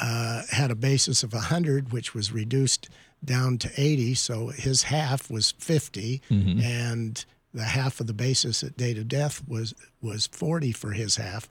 uh, 0.00 0.42
had 0.50 0.70
a 0.70 0.74
basis 0.74 1.22
of 1.22 1.32
100, 1.32 1.92
which 1.92 2.14
was 2.14 2.32
reduced 2.32 2.88
down 3.24 3.58
to 3.58 3.70
80. 3.76 4.14
So 4.14 4.48
his 4.48 4.84
half 4.84 5.30
was 5.30 5.52
50, 5.52 6.22
mm-hmm. 6.30 6.60
and 6.60 7.24
the 7.52 7.64
half 7.64 8.00
of 8.00 8.06
the 8.06 8.12
basis 8.12 8.62
at 8.62 8.76
date 8.76 8.98
of 8.98 9.08
death 9.08 9.42
was 9.48 9.74
was 10.00 10.26
40 10.28 10.72
for 10.72 10.92
his 10.92 11.16
half. 11.16 11.48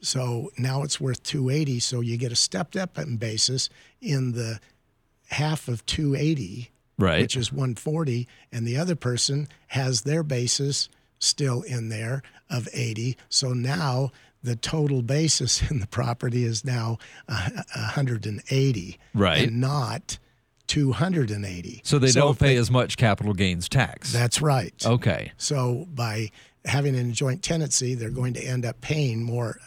So 0.00 0.52
now 0.58 0.82
it's 0.82 1.00
worth 1.00 1.22
280. 1.22 1.80
So 1.80 2.00
you 2.00 2.16
get 2.16 2.32
a 2.32 2.36
stepped 2.36 2.76
up 2.76 2.98
in 2.98 3.16
basis 3.16 3.68
in 4.00 4.32
the 4.32 4.60
half 5.30 5.68
of 5.68 5.84
280, 5.86 6.70
right. 6.98 7.22
which 7.22 7.36
is 7.36 7.52
140, 7.52 8.28
and 8.52 8.66
the 8.66 8.76
other 8.76 8.96
person 8.96 9.48
has 9.68 10.02
their 10.02 10.22
basis 10.22 10.88
still 11.18 11.62
in 11.62 11.88
there 11.88 12.22
of 12.50 12.68
80. 12.72 13.16
So 13.28 13.52
now 13.52 14.12
the 14.44 14.56
total 14.56 15.02
basis 15.02 15.68
in 15.70 15.80
the 15.80 15.86
property 15.86 16.44
is 16.44 16.64
now 16.64 16.98
uh, 17.28 17.48
180 17.74 18.98
right. 19.14 19.48
and 19.48 19.60
not 19.60 20.18
280 20.66 21.80
so 21.84 21.98
they 21.98 22.08
so 22.08 22.20
don't 22.20 22.38
pay 22.38 22.54
they, 22.54 22.56
as 22.56 22.70
much 22.70 22.96
capital 22.96 23.34
gains 23.34 23.68
tax. 23.68 24.12
That's 24.12 24.40
right. 24.40 24.74
Okay. 24.84 25.32
So 25.36 25.86
by 25.92 26.30
having 26.64 26.94
a 26.94 27.04
joint 27.04 27.42
tenancy 27.42 27.94
they're 27.94 28.10
going 28.10 28.34
to 28.34 28.40
end 28.40 28.64
up 28.64 28.80
paying 28.80 29.22
more 29.22 29.58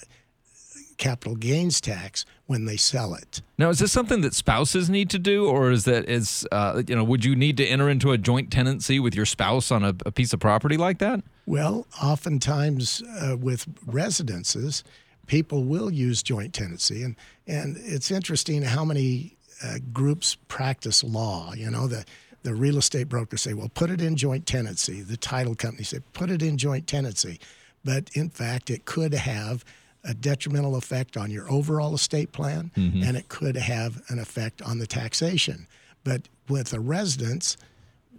capital 0.97 1.35
gains 1.35 1.79
tax 1.79 2.25
when 2.45 2.65
they 2.65 2.77
sell 2.77 3.13
it. 3.13 3.41
Now, 3.57 3.69
is 3.69 3.79
this 3.79 3.91
something 3.91 4.21
that 4.21 4.33
spouses 4.33 4.89
need 4.89 5.09
to 5.11 5.19
do, 5.19 5.47
or 5.47 5.71
is 5.71 5.85
that 5.85 6.09
is 6.09 6.47
uh, 6.51 6.83
you 6.87 6.95
know 6.95 7.03
would 7.03 7.23
you 7.23 7.35
need 7.35 7.57
to 7.57 7.65
enter 7.65 7.89
into 7.89 8.11
a 8.11 8.17
joint 8.17 8.51
tenancy 8.51 8.99
with 8.99 9.15
your 9.15 9.25
spouse 9.25 9.71
on 9.71 9.83
a, 9.83 9.95
a 10.05 10.11
piece 10.11 10.33
of 10.33 10.39
property 10.39 10.77
like 10.77 10.99
that? 10.99 11.21
Well, 11.45 11.87
oftentimes 12.01 13.01
uh, 13.21 13.37
with 13.37 13.65
residences, 13.85 14.83
people 15.27 15.63
will 15.63 15.91
use 15.91 16.23
joint 16.23 16.53
tenancy, 16.53 17.03
and 17.03 17.15
and 17.47 17.77
it's 17.79 18.11
interesting 18.11 18.63
how 18.63 18.83
many 18.83 19.37
uh, 19.63 19.77
groups 19.93 20.37
practice 20.47 21.03
law. 21.03 21.53
You 21.53 21.69
know 21.69 21.87
the 21.87 22.05
the 22.43 22.53
real 22.53 22.77
estate 22.77 23.09
brokers 23.09 23.41
say, 23.41 23.53
well, 23.53 23.69
put 23.73 23.89
it 23.89 24.01
in 24.01 24.15
joint 24.15 24.45
tenancy. 24.45 25.01
The 25.01 25.17
title 25.17 25.53
company 25.53 25.83
say, 25.83 25.99
put 26.13 26.29
it 26.29 26.41
in 26.41 26.57
joint 26.57 26.87
tenancy. 26.87 27.39
But 27.83 28.09
in 28.13 28.29
fact, 28.29 28.69
it 28.69 28.85
could 28.85 29.13
have 29.13 29.65
a 30.07 30.13
detrimental 30.13 30.75
effect 30.75 31.17
on 31.17 31.29
your 31.29 31.51
overall 31.51 31.93
estate 31.93 32.31
plan, 32.31 32.71
mm-hmm. 32.75 33.03
and 33.03 33.17
it 33.17 33.27
could 33.29 33.57
have 33.57 34.01
an 34.09 34.19
effect 34.19 34.61
on 34.61 34.79
the 34.79 34.87
taxation. 34.87 35.67
But 36.03 36.29
with 36.47 36.73
a 36.73 36.79
residence, 36.79 37.57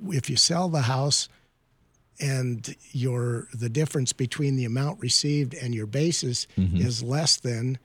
if 0.08 0.28
you 0.28 0.36
sell 0.36 0.68
the 0.68 0.82
house 0.82 1.28
and 2.20 2.74
your 2.90 3.48
the 3.54 3.68
difference 3.68 4.12
between 4.12 4.56
the 4.56 4.64
amount 4.64 5.00
received 5.00 5.54
and 5.54 5.74
your 5.74 5.86
basis 5.86 6.46
mm-hmm. 6.56 6.76
is 6.76 7.02
less 7.02 7.36
than 7.36 7.78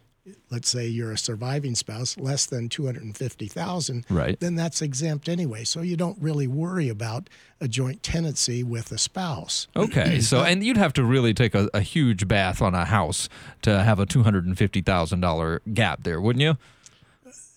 let's 0.49 0.69
say 0.69 0.87
you're 0.87 1.11
a 1.11 1.17
surviving 1.17 1.75
spouse 1.75 2.17
less 2.17 2.45
than 2.45 2.69
250,000 2.69 4.05
right 4.09 4.39
then 4.39 4.55
that's 4.55 4.81
exempt 4.81 5.27
anyway 5.27 5.63
so 5.63 5.81
you 5.81 5.97
don't 5.97 6.17
really 6.21 6.47
worry 6.47 6.87
about 6.87 7.29
a 7.59 7.67
joint 7.67 8.01
tenancy 8.03 8.63
with 8.63 8.91
a 8.91 8.97
spouse 8.97 9.67
okay 9.75 10.19
so 10.21 10.41
and 10.41 10.63
you'd 10.63 10.77
have 10.77 10.93
to 10.93 11.03
really 11.03 11.33
take 11.33 11.53
a, 11.53 11.69
a 11.73 11.81
huge 11.81 12.27
bath 12.27 12.61
on 12.61 12.73
a 12.73 12.85
house 12.85 13.27
to 13.61 13.83
have 13.83 13.99
a 13.99 14.05
$250,000 14.05 15.59
gap 15.73 16.03
there 16.03 16.21
wouldn't 16.21 16.41
you 16.41 16.57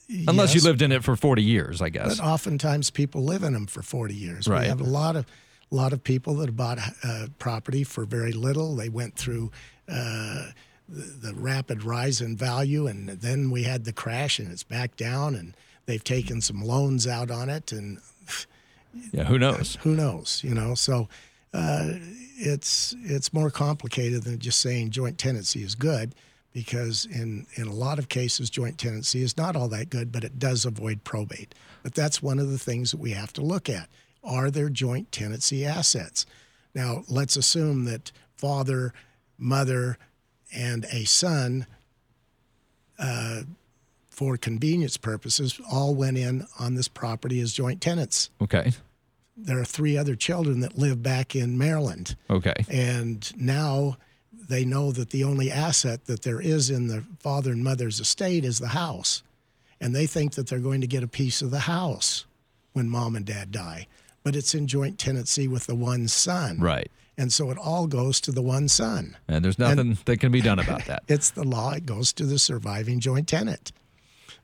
Unless 0.08 0.54
yes, 0.54 0.62
you 0.62 0.68
lived 0.68 0.82
in 0.82 0.92
it 0.92 1.02
for 1.02 1.16
40 1.16 1.42
years, 1.42 1.82
I 1.82 1.88
guess. 1.88 2.18
But 2.18 2.24
oftentimes 2.24 2.90
people 2.90 3.24
live 3.24 3.42
in 3.42 3.54
them 3.54 3.66
for 3.66 3.82
40 3.82 4.14
years. 4.14 4.46
Right. 4.46 4.62
We 4.62 4.68
have 4.68 4.80
a 4.80 4.84
lot 4.84 5.16
of 5.16 5.26
a 5.72 5.74
lot 5.74 5.92
of 5.92 6.04
people 6.04 6.36
that 6.36 6.56
bought 6.56 6.78
uh, 7.02 7.26
property 7.40 7.82
for 7.82 8.04
very 8.04 8.32
little. 8.32 8.76
They 8.76 8.88
went 8.88 9.16
through 9.16 9.50
uh, 9.88 10.50
the, 10.88 11.28
the, 11.30 11.34
rapid 11.34 11.82
rise 11.82 12.20
in 12.20 12.36
value, 12.36 12.86
and 12.86 13.08
then 13.08 13.50
we 13.50 13.64
had 13.64 13.84
the 13.84 13.92
crash, 13.92 14.38
and 14.38 14.50
it's 14.50 14.62
back 14.62 14.96
down, 14.96 15.34
and 15.34 15.54
they've 15.86 16.04
taken 16.04 16.40
some 16.40 16.62
loans 16.62 17.06
out 17.06 17.30
on 17.30 17.48
it, 17.48 17.72
and 17.72 17.98
yeah, 19.12 19.24
who 19.24 19.38
knows? 19.38 19.76
Who 19.82 19.94
knows? 19.94 20.42
You 20.44 20.54
know, 20.54 20.74
so 20.74 21.08
uh, 21.52 21.90
it's 22.36 22.94
it's 23.02 23.32
more 23.32 23.50
complicated 23.50 24.24
than 24.24 24.38
just 24.38 24.60
saying 24.60 24.90
joint 24.90 25.18
tenancy 25.18 25.62
is 25.62 25.74
good. 25.74 26.14
Because 26.52 27.04
in, 27.04 27.46
in 27.56 27.66
a 27.66 27.72
lot 27.74 27.98
of 27.98 28.08
cases, 28.08 28.48
joint 28.48 28.78
tenancy 28.78 29.20
is 29.20 29.36
not 29.36 29.56
all 29.56 29.68
that 29.68 29.90
good, 29.90 30.10
but 30.10 30.24
it 30.24 30.38
does 30.38 30.64
avoid 30.64 31.04
probate. 31.04 31.54
But 31.82 31.94
that's 31.94 32.22
one 32.22 32.38
of 32.38 32.50
the 32.50 32.56
things 32.56 32.92
that 32.92 32.96
we 32.96 33.10
have 33.10 33.30
to 33.34 33.42
look 33.42 33.68
at 33.68 33.90
are 34.24 34.50
there 34.50 34.68
joint 34.68 35.12
tenancy 35.12 35.64
assets? 35.64 36.26
Now, 36.74 37.04
let's 37.08 37.36
assume 37.36 37.84
that 37.84 38.10
father, 38.36 38.92
mother, 39.38 39.98
and 40.54 40.84
a 40.92 41.04
son, 41.04 41.66
uh, 42.98 43.42
for 44.08 44.36
convenience 44.36 44.96
purposes, 44.96 45.60
all 45.70 45.94
went 45.94 46.16
in 46.16 46.46
on 46.58 46.74
this 46.74 46.88
property 46.88 47.40
as 47.40 47.52
joint 47.52 47.80
tenants. 47.80 48.30
Okay. 48.40 48.72
There 49.36 49.58
are 49.58 49.64
three 49.64 49.98
other 49.98 50.14
children 50.14 50.60
that 50.60 50.78
live 50.78 51.02
back 51.02 51.36
in 51.36 51.58
Maryland. 51.58 52.16
Okay. 52.30 52.54
And 52.70 53.30
now 53.36 53.98
they 54.32 54.64
know 54.64 54.92
that 54.92 55.10
the 55.10 55.24
only 55.24 55.50
asset 55.50 56.06
that 56.06 56.22
there 56.22 56.40
is 56.40 56.70
in 56.70 56.86
the 56.86 57.04
father 57.18 57.52
and 57.52 57.62
mother's 57.62 58.00
estate 58.00 58.44
is 58.44 58.58
the 58.58 58.68
house. 58.68 59.22
And 59.78 59.94
they 59.94 60.06
think 60.06 60.34
that 60.34 60.46
they're 60.46 60.58
going 60.58 60.80
to 60.80 60.86
get 60.86 61.02
a 61.02 61.08
piece 61.08 61.42
of 61.42 61.50
the 61.50 61.60
house 61.60 62.24
when 62.72 62.88
mom 62.88 63.14
and 63.14 63.26
dad 63.26 63.50
die 63.50 63.86
but 64.26 64.34
it's 64.34 64.56
in 64.56 64.66
joint 64.66 64.98
tenancy 64.98 65.46
with 65.46 65.66
the 65.66 65.74
one 65.76 66.08
son. 66.08 66.58
Right. 66.58 66.90
And 67.18 67.32
so 67.32 67.50
it 67.50 67.58
all 67.58 67.86
goes 67.86 68.20
to 68.22 68.32
the 68.32 68.42
one 68.42 68.68
son. 68.68 69.16
And 69.26 69.44
there's 69.44 69.58
nothing 69.58 69.78
and 69.78 69.96
that 69.96 70.18
can 70.18 70.30
be 70.30 70.42
done 70.42 70.58
about 70.58 70.84
that. 70.86 71.02
it's 71.08 71.30
the 71.30 71.44
law, 71.44 71.72
it 71.72 71.86
goes 71.86 72.12
to 72.14 72.26
the 72.26 72.38
surviving 72.38 73.00
joint 73.00 73.28
tenant. 73.28 73.72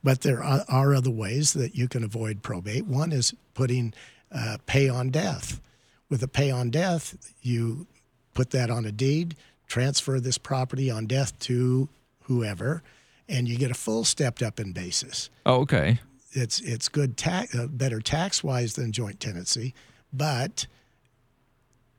But 0.02 0.22
there 0.22 0.42
are, 0.42 0.64
are 0.68 0.94
other 0.94 1.10
ways 1.10 1.52
that 1.52 1.76
you 1.76 1.86
can 1.86 2.02
avoid 2.02 2.42
probate. 2.42 2.86
One 2.86 3.12
is 3.12 3.34
putting 3.54 3.92
uh, 4.32 4.58
pay 4.66 4.88
on 4.88 5.10
death. 5.10 5.60
With 6.08 6.22
a 6.22 6.28
pay 6.28 6.50
on 6.50 6.70
death, 6.70 7.16
you 7.40 7.86
put 8.34 8.50
that 8.50 8.70
on 8.70 8.84
a 8.84 8.92
deed, 8.92 9.36
transfer 9.66 10.20
this 10.20 10.38
property 10.38 10.90
on 10.90 11.06
death 11.06 11.38
to 11.40 11.88
whoever, 12.24 12.82
and 13.28 13.48
you 13.48 13.56
get 13.56 13.70
a 13.70 13.74
full 13.74 14.04
stepped 14.04 14.42
up 14.42 14.60
in 14.60 14.72
basis. 14.72 15.30
Oh, 15.46 15.60
okay. 15.60 16.00
It's 16.32 16.60
it's 16.60 16.88
good 16.88 17.16
tax, 17.16 17.54
uh, 17.54 17.66
better 17.66 18.00
tax 18.00 18.42
wise 18.42 18.74
than 18.74 18.92
joint 18.92 19.20
tenancy, 19.20 19.74
but 20.12 20.66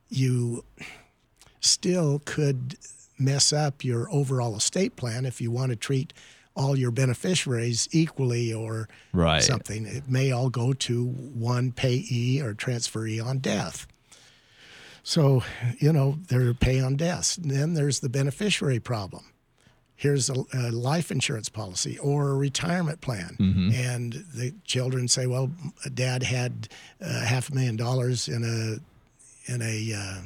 you 0.10 0.64
still 1.60 2.22
could 2.26 2.76
mess 3.18 3.54
up 3.54 3.84
your 3.84 4.10
overall 4.12 4.56
estate 4.56 4.96
plan 4.96 5.26
if 5.26 5.40
you 5.40 5.50
want 5.52 5.70
to 5.72 5.76
treat 5.76 6.14
all 6.56 6.78
your 6.78 6.92
beneficiaries 6.92 7.88
equally 7.92 8.54
or 8.54 8.88
Right. 9.12 9.42
something. 9.42 9.86
It 9.86 10.08
may 10.10 10.32
all 10.32 10.50
go 10.50 10.74
to 10.74 11.06
one 11.06 11.72
payee 11.72 12.42
or 12.42 12.54
transferee 12.54 13.24
on 13.24 13.40
death. 13.40 13.88
So, 15.04 15.44
you 15.80 15.92
know, 15.92 16.20
they're 16.28 16.54
pay 16.54 16.80
on 16.80 16.96
death. 16.96 17.38
Then 17.42 17.74
there's 17.74 18.00
the 18.02 18.10
beneficiary 18.10 18.80
problem. 18.80 19.26
Here's 19.96 20.30
a, 20.30 20.36
a 20.54 20.72
life 20.72 21.12
insurance 21.12 21.50
policy 21.50 21.98
or 22.00 22.30
a 22.32 22.36
retirement 22.36 23.02
plan. 23.02 23.36
And 23.76 24.14
the 24.34 24.54
children 24.66 25.08
say, 25.08 25.28
well, 25.28 25.50
dad 25.94 26.24
had 26.24 26.68
uh, 27.02 27.22
half 27.26 27.50
a 27.50 27.56
million 27.56 27.76
dollars 27.78 28.28
in 28.28 28.44
a, 28.44 28.80
in 29.46 29.62
a, 29.62 29.94
uh, 29.94 30.22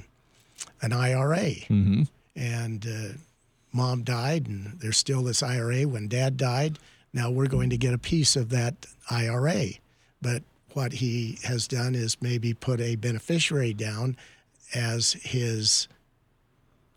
an 0.82 0.94
IRA. 0.94 1.52
And 2.36 2.86
uh, 2.88 3.18
mom 3.74 4.04
died, 4.04 4.48
and 4.48 4.80
there's 4.80 4.98
still 4.98 5.24
this 5.24 5.42
IRA 5.42 5.84
when 5.88 6.08
dad 6.08 6.38
died. 6.38 6.78
Now 7.14 7.32
we're 7.32 7.48
going 7.48 7.70
to 7.72 7.78
get 7.78 7.94
a 7.94 7.98
piece 7.98 8.36
of 8.36 8.50
that 8.50 8.86
IRA. 9.10 9.70
But 10.22 10.44
what 10.74 10.94
he 10.94 11.40
has 11.44 11.68
done 11.68 11.96
is 11.96 12.22
maybe 12.22 12.54
put 12.54 12.80
a 12.80 12.96
beneficiary 12.96 13.74
down 13.74 14.16
as 14.76 15.14
his 15.14 15.88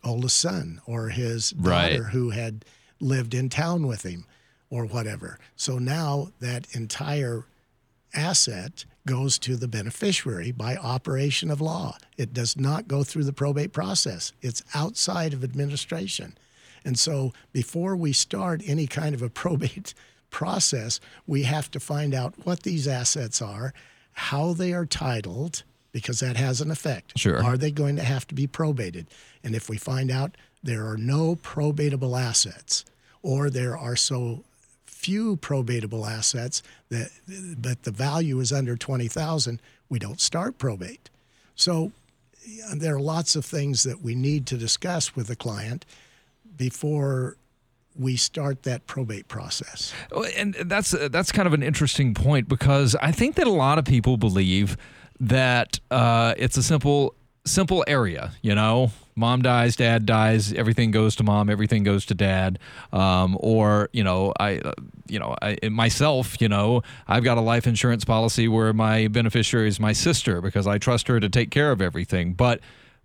oldest 0.03 0.37
son 0.37 0.81
or 0.85 1.09
his 1.09 1.53
Right. 1.57 1.91
daughter 1.93 2.03
who 2.05 2.31
had 2.31 2.65
lived 2.99 3.33
in 3.33 3.49
town 3.49 3.87
with 3.87 4.03
him 4.03 4.25
or 4.69 4.85
whatever. 4.85 5.39
So 5.55 5.79
now 5.79 6.29
that 6.39 6.67
entire 6.75 7.45
asset 8.13 8.85
goes 9.05 9.39
to 9.39 9.55
the 9.55 9.67
beneficiary 9.67 10.51
by 10.51 10.75
operation 10.77 11.49
of 11.49 11.61
law. 11.61 11.97
It 12.17 12.33
does 12.33 12.57
not 12.57 12.87
go 12.87 13.03
through 13.03 13.23
the 13.23 13.33
probate 13.33 13.73
process. 13.73 14.31
It's 14.41 14.63
outside 14.73 15.33
of 15.33 15.43
administration. 15.43 16.37
And 16.83 16.97
so 16.97 17.33
before 17.51 17.95
we 17.95 18.13
start 18.13 18.61
any 18.65 18.87
kind 18.87 19.15
of 19.15 19.21
a 19.21 19.29
probate 19.41 19.93
process, 20.29 20.99
we 21.27 21.43
have 21.43 21.69
to 21.71 21.79
find 21.79 22.13
out 22.13 22.33
what 22.45 22.63
these 22.63 22.87
assets 22.87 23.41
are, 23.41 23.73
how 24.13 24.53
they 24.53 24.73
are 24.73 24.85
titled, 24.85 25.63
because 25.91 26.19
that 26.21 26.37
has 26.37 26.61
an 26.61 26.71
effect. 26.71 27.17
Sure. 27.17 27.43
Are 27.43 27.57
they 27.57 27.71
going 27.71 27.97
to 27.97 28.03
have 28.03 28.27
to 28.27 28.35
be 28.35 28.47
probated? 28.47 29.07
And 29.43 29.55
if 29.55 29.69
we 29.69 29.77
find 29.77 30.09
out 30.09 30.37
there 30.63 30.87
are 30.87 30.97
no 30.97 31.35
probatable 31.35 32.19
assets, 32.19 32.85
or 33.21 33.49
there 33.49 33.77
are 33.77 33.95
so 33.95 34.43
few 35.01 35.35
probatable 35.37 36.07
assets 36.07 36.61
that 36.89 37.09
but 37.57 37.83
the 37.83 37.91
value 37.91 38.39
is 38.39 38.51
under 38.51 38.75
20,000, 38.75 39.59
we 39.89 39.97
don't 39.97 40.21
start 40.21 40.59
probate. 40.59 41.09
So 41.55 41.91
there 42.75 42.95
are 42.95 42.99
lots 42.99 43.35
of 43.35 43.43
things 43.43 43.83
that 43.83 44.01
we 44.01 44.13
need 44.13 44.45
to 44.47 44.57
discuss 44.57 45.15
with 45.15 45.27
the 45.27 45.35
client 45.35 45.85
before 46.55 47.35
we 47.97 48.15
start 48.15 48.63
that 48.63 48.85
probate 48.85 49.27
process. 49.27 49.91
And 50.37 50.53
that's 50.53 50.91
that's 50.91 51.31
kind 51.31 51.47
of 51.47 51.53
an 51.53 51.63
interesting 51.63 52.13
point 52.13 52.47
because 52.47 52.95
I 53.01 53.11
think 53.11 53.35
that 53.35 53.47
a 53.47 53.51
lot 53.51 53.79
of 53.79 53.85
people 53.85 54.17
believe 54.17 54.77
that 55.19 55.79
uh, 55.89 56.35
it's 56.37 56.57
a 56.57 56.63
simple 56.63 57.15
simple 57.45 57.83
area. 57.87 58.33
You 58.43 58.53
know, 58.53 58.91
mom 59.21 59.41
dies, 59.41 59.77
dad 59.77 60.05
dies, 60.05 60.51
everything 60.51 60.91
goes 60.91 61.15
to 61.15 61.23
mom, 61.23 61.49
everything 61.49 61.83
goes 61.83 62.05
to 62.07 62.13
dad. 62.13 62.59
Um, 62.91 63.37
or 63.39 63.89
you 63.93 64.03
know, 64.03 64.33
I 64.39 64.61
you 65.07 65.19
know 65.19 65.35
I 65.41 65.57
myself, 65.69 66.41
you 66.41 66.49
know, 66.49 66.81
I've 67.07 67.23
got 67.23 67.37
a 67.37 67.41
life 67.41 67.65
insurance 67.65 68.03
policy 68.03 68.49
where 68.49 68.73
my 68.73 69.07
beneficiary 69.07 69.69
is 69.69 69.79
my 69.79 69.93
sister 69.93 70.41
because 70.41 70.67
I 70.67 70.77
trust 70.77 71.07
her 71.07 71.19
to 71.21 71.29
take 71.29 71.51
care 71.51 71.71
of 71.71 71.81
everything, 71.81 72.33
but 72.33 72.59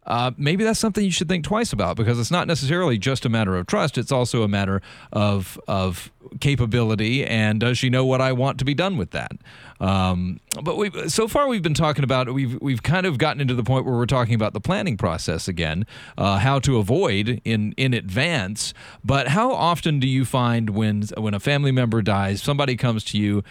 uh, 0.06 0.30
maybe 0.36 0.62
that's 0.64 0.78
something 0.78 1.04
you 1.04 1.10
should 1.10 1.28
think 1.28 1.44
twice 1.44 1.72
about 1.72 1.96
because 1.96 2.18
it's 2.18 2.30
not 2.30 2.46
necessarily 2.46 2.96
just 2.96 3.24
a 3.24 3.28
matter 3.28 3.56
of 3.56 3.66
trust. 3.66 3.98
It's 3.98 4.12
also 4.12 4.42
a 4.42 4.48
matter 4.48 4.80
of 5.12 5.60
of 5.66 6.10
capability 6.40 7.24
and 7.24 7.60
does 7.60 7.78
she 7.78 7.88
know 7.88 8.04
what 8.04 8.20
I 8.20 8.32
want 8.32 8.58
to 8.58 8.64
be 8.64 8.74
done 8.74 8.96
with 8.96 9.10
that? 9.12 9.32
Um, 9.80 10.40
but 10.62 10.76
we 10.76 10.90
so 11.08 11.28
far 11.28 11.48
we've 11.48 11.62
been 11.62 11.74
talking 11.74 12.04
about 12.04 12.32
we've 12.32 12.60
we've 12.62 12.82
kind 12.82 13.04
of 13.04 13.18
gotten 13.18 13.40
into 13.40 13.54
the 13.54 13.64
point 13.64 13.84
where 13.84 13.96
we're 13.96 14.06
talking 14.06 14.34
about 14.34 14.52
the 14.52 14.60
planning 14.60 14.96
process 14.96 15.48
again, 15.48 15.86
uh, 16.16 16.38
how 16.38 16.58
to 16.60 16.78
avoid 16.78 17.40
in 17.44 17.72
in 17.76 17.92
advance. 17.92 18.74
But 19.04 19.28
how 19.28 19.52
often 19.52 19.98
do 19.98 20.08
you 20.08 20.24
find 20.24 20.70
when 20.70 21.02
when 21.16 21.34
a 21.34 21.40
family 21.40 21.72
member 21.72 22.00
dies, 22.00 22.42
somebody 22.42 22.76
comes 22.76 23.04
to 23.04 23.18
you 23.18 23.42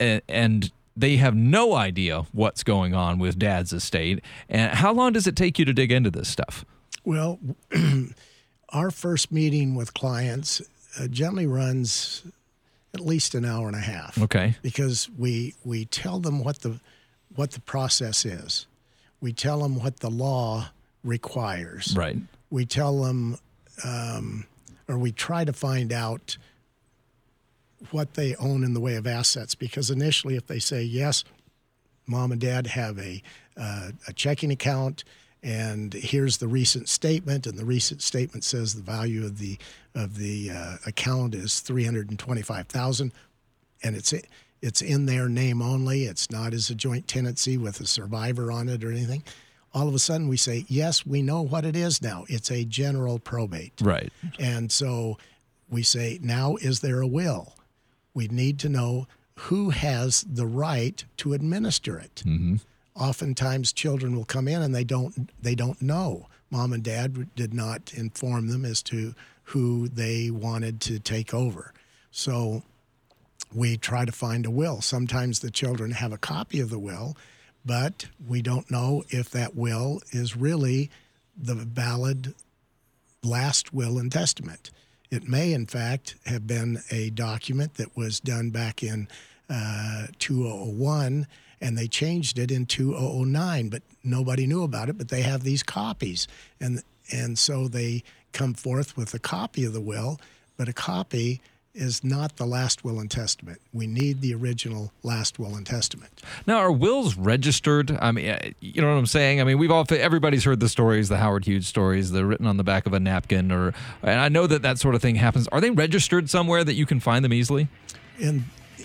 and, 0.00 0.22
and 0.28 0.72
they 0.96 1.16
have 1.16 1.34
no 1.34 1.74
idea 1.74 2.26
what's 2.32 2.62
going 2.62 2.94
on 2.94 3.18
with 3.18 3.38
dad's 3.38 3.72
estate. 3.72 4.22
And 4.48 4.72
how 4.74 4.92
long 4.92 5.12
does 5.12 5.26
it 5.26 5.36
take 5.36 5.58
you 5.58 5.64
to 5.64 5.72
dig 5.72 5.90
into 5.90 6.10
this 6.10 6.28
stuff? 6.28 6.64
Well, 7.04 7.38
our 8.70 8.90
first 8.90 9.32
meeting 9.32 9.74
with 9.74 9.94
clients 9.94 10.62
uh, 10.98 11.08
generally 11.08 11.46
runs 11.46 12.22
at 12.94 13.00
least 13.00 13.34
an 13.34 13.44
hour 13.44 13.66
and 13.66 13.76
a 13.76 13.80
half. 13.80 14.20
Okay. 14.20 14.56
Because 14.62 15.08
we 15.16 15.54
we 15.64 15.86
tell 15.86 16.20
them 16.20 16.44
what 16.44 16.60
the 16.60 16.78
what 17.34 17.52
the 17.52 17.60
process 17.60 18.24
is. 18.24 18.66
We 19.20 19.32
tell 19.32 19.60
them 19.60 19.80
what 19.82 20.00
the 20.00 20.10
law 20.10 20.68
requires. 21.04 21.94
Right. 21.96 22.18
We 22.50 22.66
tell 22.66 23.02
them, 23.02 23.38
um, 23.84 24.46
or 24.88 24.98
we 24.98 25.12
try 25.12 25.44
to 25.44 25.52
find 25.52 25.92
out 25.92 26.36
what 27.90 28.14
they 28.14 28.34
own 28.36 28.64
in 28.64 28.74
the 28.74 28.80
way 28.80 28.96
of 28.96 29.06
assets. 29.06 29.54
Because 29.54 29.90
initially, 29.90 30.36
if 30.36 30.46
they 30.46 30.58
say 30.58 30.82
yes, 30.82 31.24
mom 32.06 32.32
and 32.32 32.40
dad 32.40 32.66
have 32.68 32.98
a 32.98 33.22
uh, 33.56 33.90
a 34.08 34.12
checking 34.12 34.50
account, 34.50 35.04
and 35.42 35.92
here's 35.92 36.38
the 36.38 36.48
recent 36.48 36.88
statement, 36.88 37.46
and 37.46 37.58
the 37.58 37.64
recent 37.64 38.00
statement 38.02 38.44
says 38.44 38.74
the 38.74 38.82
value 38.82 39.24
of 39.24 39.38
the 39.38 39.58
of 39.94 40.16
the 40.18 40.50
uh, 40.50 40.76
account 40.86 41.34
is 41.34 41.60
three 41.60 41.84
hundred 41.84 42.10
and 42.10 42.18
twenty 42.18 42.42
five 42.42 42.66
thousand, 42.68 43.12
and 43.82 43.96
it's 43.96 44.14
it's 44.62 44.80
in 44.80 45.06
their 45.06 45.28
name 45.28 45.60
only. 45.60 46.04
It's 46.04 46.30
not 46.30 46.54
as 46.54 46.70
a 46.70 46.74
joint 46.74 47.08
tenancy 47.08 47.58
with 47.58 47.80
a 47.80 47.86
survivor 47.86 48.52
on 48.52 48.68
it 48.68 48.84
or 48.84 48.90
anything. 48.90 49.24
All 49.74 49.88
of 49.88 49.94
a 49.94 49.98
sudden, 49.98 50.28
we 50.28 50.36
say, 50.36 50.66
yes, 50.68 51.06
we 51.06 51.22
know 51.22 51.40
what 51.40 51.64
it 51.64 51.74
is 51.74 52.02
now. 52.02 52.24
It's 52.28 52.50
a 52.50 52.62
general 52.64 53.18
probate. 53.18 53.72
Right. 53.80 54.12
And 54.38 54.70
so 54.70 55.16
we 55.70 55.82
say, 55.82 56.18
now 56.22 56.56
is 56.56 56.80
there 56.80 57.00
a 57.00 57.06
will? 57.06 57.54
We 58.14 58.28
need 58.28 58.58
to 58.60 58.68
know 58.68 59.06
who 59.34 59.70
has 59.70 60.24
the 60.28 60.46
right 60.46 61.04
to 61.18 61.32
administer 61.32 61.98
it. 61.98 62.22
Mm-hmm. 62.26 62.56
Oftentimes, 62.94 63.72
children 63.72 64.14
will 64.14 64.24
come 64.24 64.48
in 64.48 64.60
and 64.62 64.74
they 64.74 64.84
don't 64.84 65.30
they 65.42 65.54
don't 65.54 65.80
know. 65.80 66.28
Mom 66.50 66.72
and 66.74 66.82
dad 66.82 67.34
did 67.34 67.54
not 67.54 67.94
inform 67.94 68.48
them 68.48 68.64
as 68.64 68.82
to 68.82 69.14
who 69.44 69.88
they 69.88 70.30
wanted 70.30 70.80
to 70.82 70.98
take 70.98 71.32
over. 71.32 71.72
So 72.10 72.62
we 73.54 73.78
try 73.78 74.04
to 74.04 74.12
find 74.12 74.44
a 74.44 74.50
will. 74.50 74.82
Sometimes 74.82 75.40
the 75.40 75.50
children 75.50 75.92
have 75.92 76.12
a 76.12 76.18
copy 76.18 76.60
of 76.60 76.70
the 76.70 76.78
will, 76.78 77.16
but 77.64 78.06
we 78.26 78.42
don't 78.42 78.70
know 78.70 79.04
if 79.08 79.30
that 79.30 79.56
will 79.56 80.00
is 80.10 80.36
really 80.36 80.90
the 81.36 81.54
valid 81.54 82.34
last 83.22 83.72
will 83.72 83.98
and 83.98 84.12
testament. 84.12 84.70
It 85.12 85.28
may, 85.28 85.52
in 85.52 85.66
fact, 85.66 86.16
have 86.24 86.46
been 86.46 86.80
a 86.90 87.10
document 87.10 87.74
that 87.74 87.94
was 87.94 88.18
done 88.18 88.48
back 88.48 88.82
in 88.82 89.08
uh, 89.50 90.06
2001 90.18 91.26
and 91.60 91.76
they 91.76 91.86
changed 91.86 92.38
it 92.38 92.50
in 92.50 92.64
2009, 92.64 93.68
but 93.68 93.82
nobody 94.02 94.46
knew 94.46 94.62
about 94.62 94.88
it. 94.88 94.96
But 94.96 95.10
they 95.10 95.20
have 95.20 95.44
these 95.44 95.62
copies, 95.62 96.26
and 96.58 96.82
and 97.12 97.38
so 97.38 97.68
they 97.68 98.02
come 98.32 98.54
forth 98.54 98.96
with 98.96 99.12
a 99.12 99.18
copy 99.18 99.66
of 99.66 99.74
the 99.74 99.80
will, 99.80 100.18
but 100.56 100.66
a 100.66 100.72
copy 100.72 101.42
is 101.74 102.04
not 102.04 102.36
the 102.36 102.44
last 102.44 102.84
will 102.84 103.00
and 103.00 103.10
testament. 103.10 103.60
We 103.72 103.86
need 103.86 104.20
the 104.20 104.34
original 104.34 104.92
last 105.02 105.38
will 105.38 105.54
and 105.54 105.66
testament. 105.66 106.22
Now, 106.46 106.58
are 106.58 106.72
wills 106.72 107.16
registered? 107.16 107.96
I 108.00 108.12
mean, 108.12 108.30
uh, 108.30 108.50
you 108.60 108.82
know 108.82 108.88
what 108.88 108.98
I'm 108.98 109.06
saying? 109.06 109.40
I 109.40 109.44
mean, 109.44 109.58
we've 109.58 109.70
all 109.70 109.86
everybody's 109.90 110.44
heard 110.44 110.60
the 110.60 110.68
stories, 110.68 111.08
the 111.08 111.16
Howard 111.16 111.46
Hughes 111.46 111.66
stories, 111.66 112.12
they're 112.12 112.26
written 112.26 112.46
on 112.46 112.58
the 112.58 112.64
back 112.64 112.86
of 112.86 112.92
a 112.92 113.00
napkin, 113.00 113.50
or 113.50 113.72
and 114.02 114.20
I 114.20 114.28
know 114.28 114.46
that 114.46 114.62
that 114.62 114.78
sort 114.78 114.94
of 114.94 115.02
thing 115.02 115.14
happens. 115.14 115.48
Are 115.48 115.60
they 115.60 115.70
registered 115.70 116.28
somewhere 116.28 116.62
that 116.62 116.74
you 116.74 116.84
can 116.84 117.00
find 117.00 117.24
them 117.24 117.32
easily? 117.32 117.68
In 118.18 118.44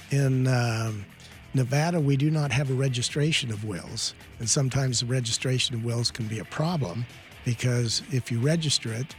in 0.10 0.48
um, 0.48 1.06
Nevada, 1.54 2.00
we 2.00 2.16
do 2.16 2.32
not 2.32 2.52
have 2.52 2.70
a 2.70 2.74
registration 2.74 3.52
of 3.52 3.66
wills, 3.66 4.14
and 4.40 4.50
sometimes 4.50 5.02
the 5.02 5.08
registration 5.08 5.76
of 5.76 5.84
wills 5.84 6.10
can 6.10 6.28
be 6.28 6.40
a 6.40 6.46
problem 6.46 7.06
because 7.44 8.02
if 8.12 8.32
you 8.32 8.40
register 8.40 8.94
it, 8.94 9.16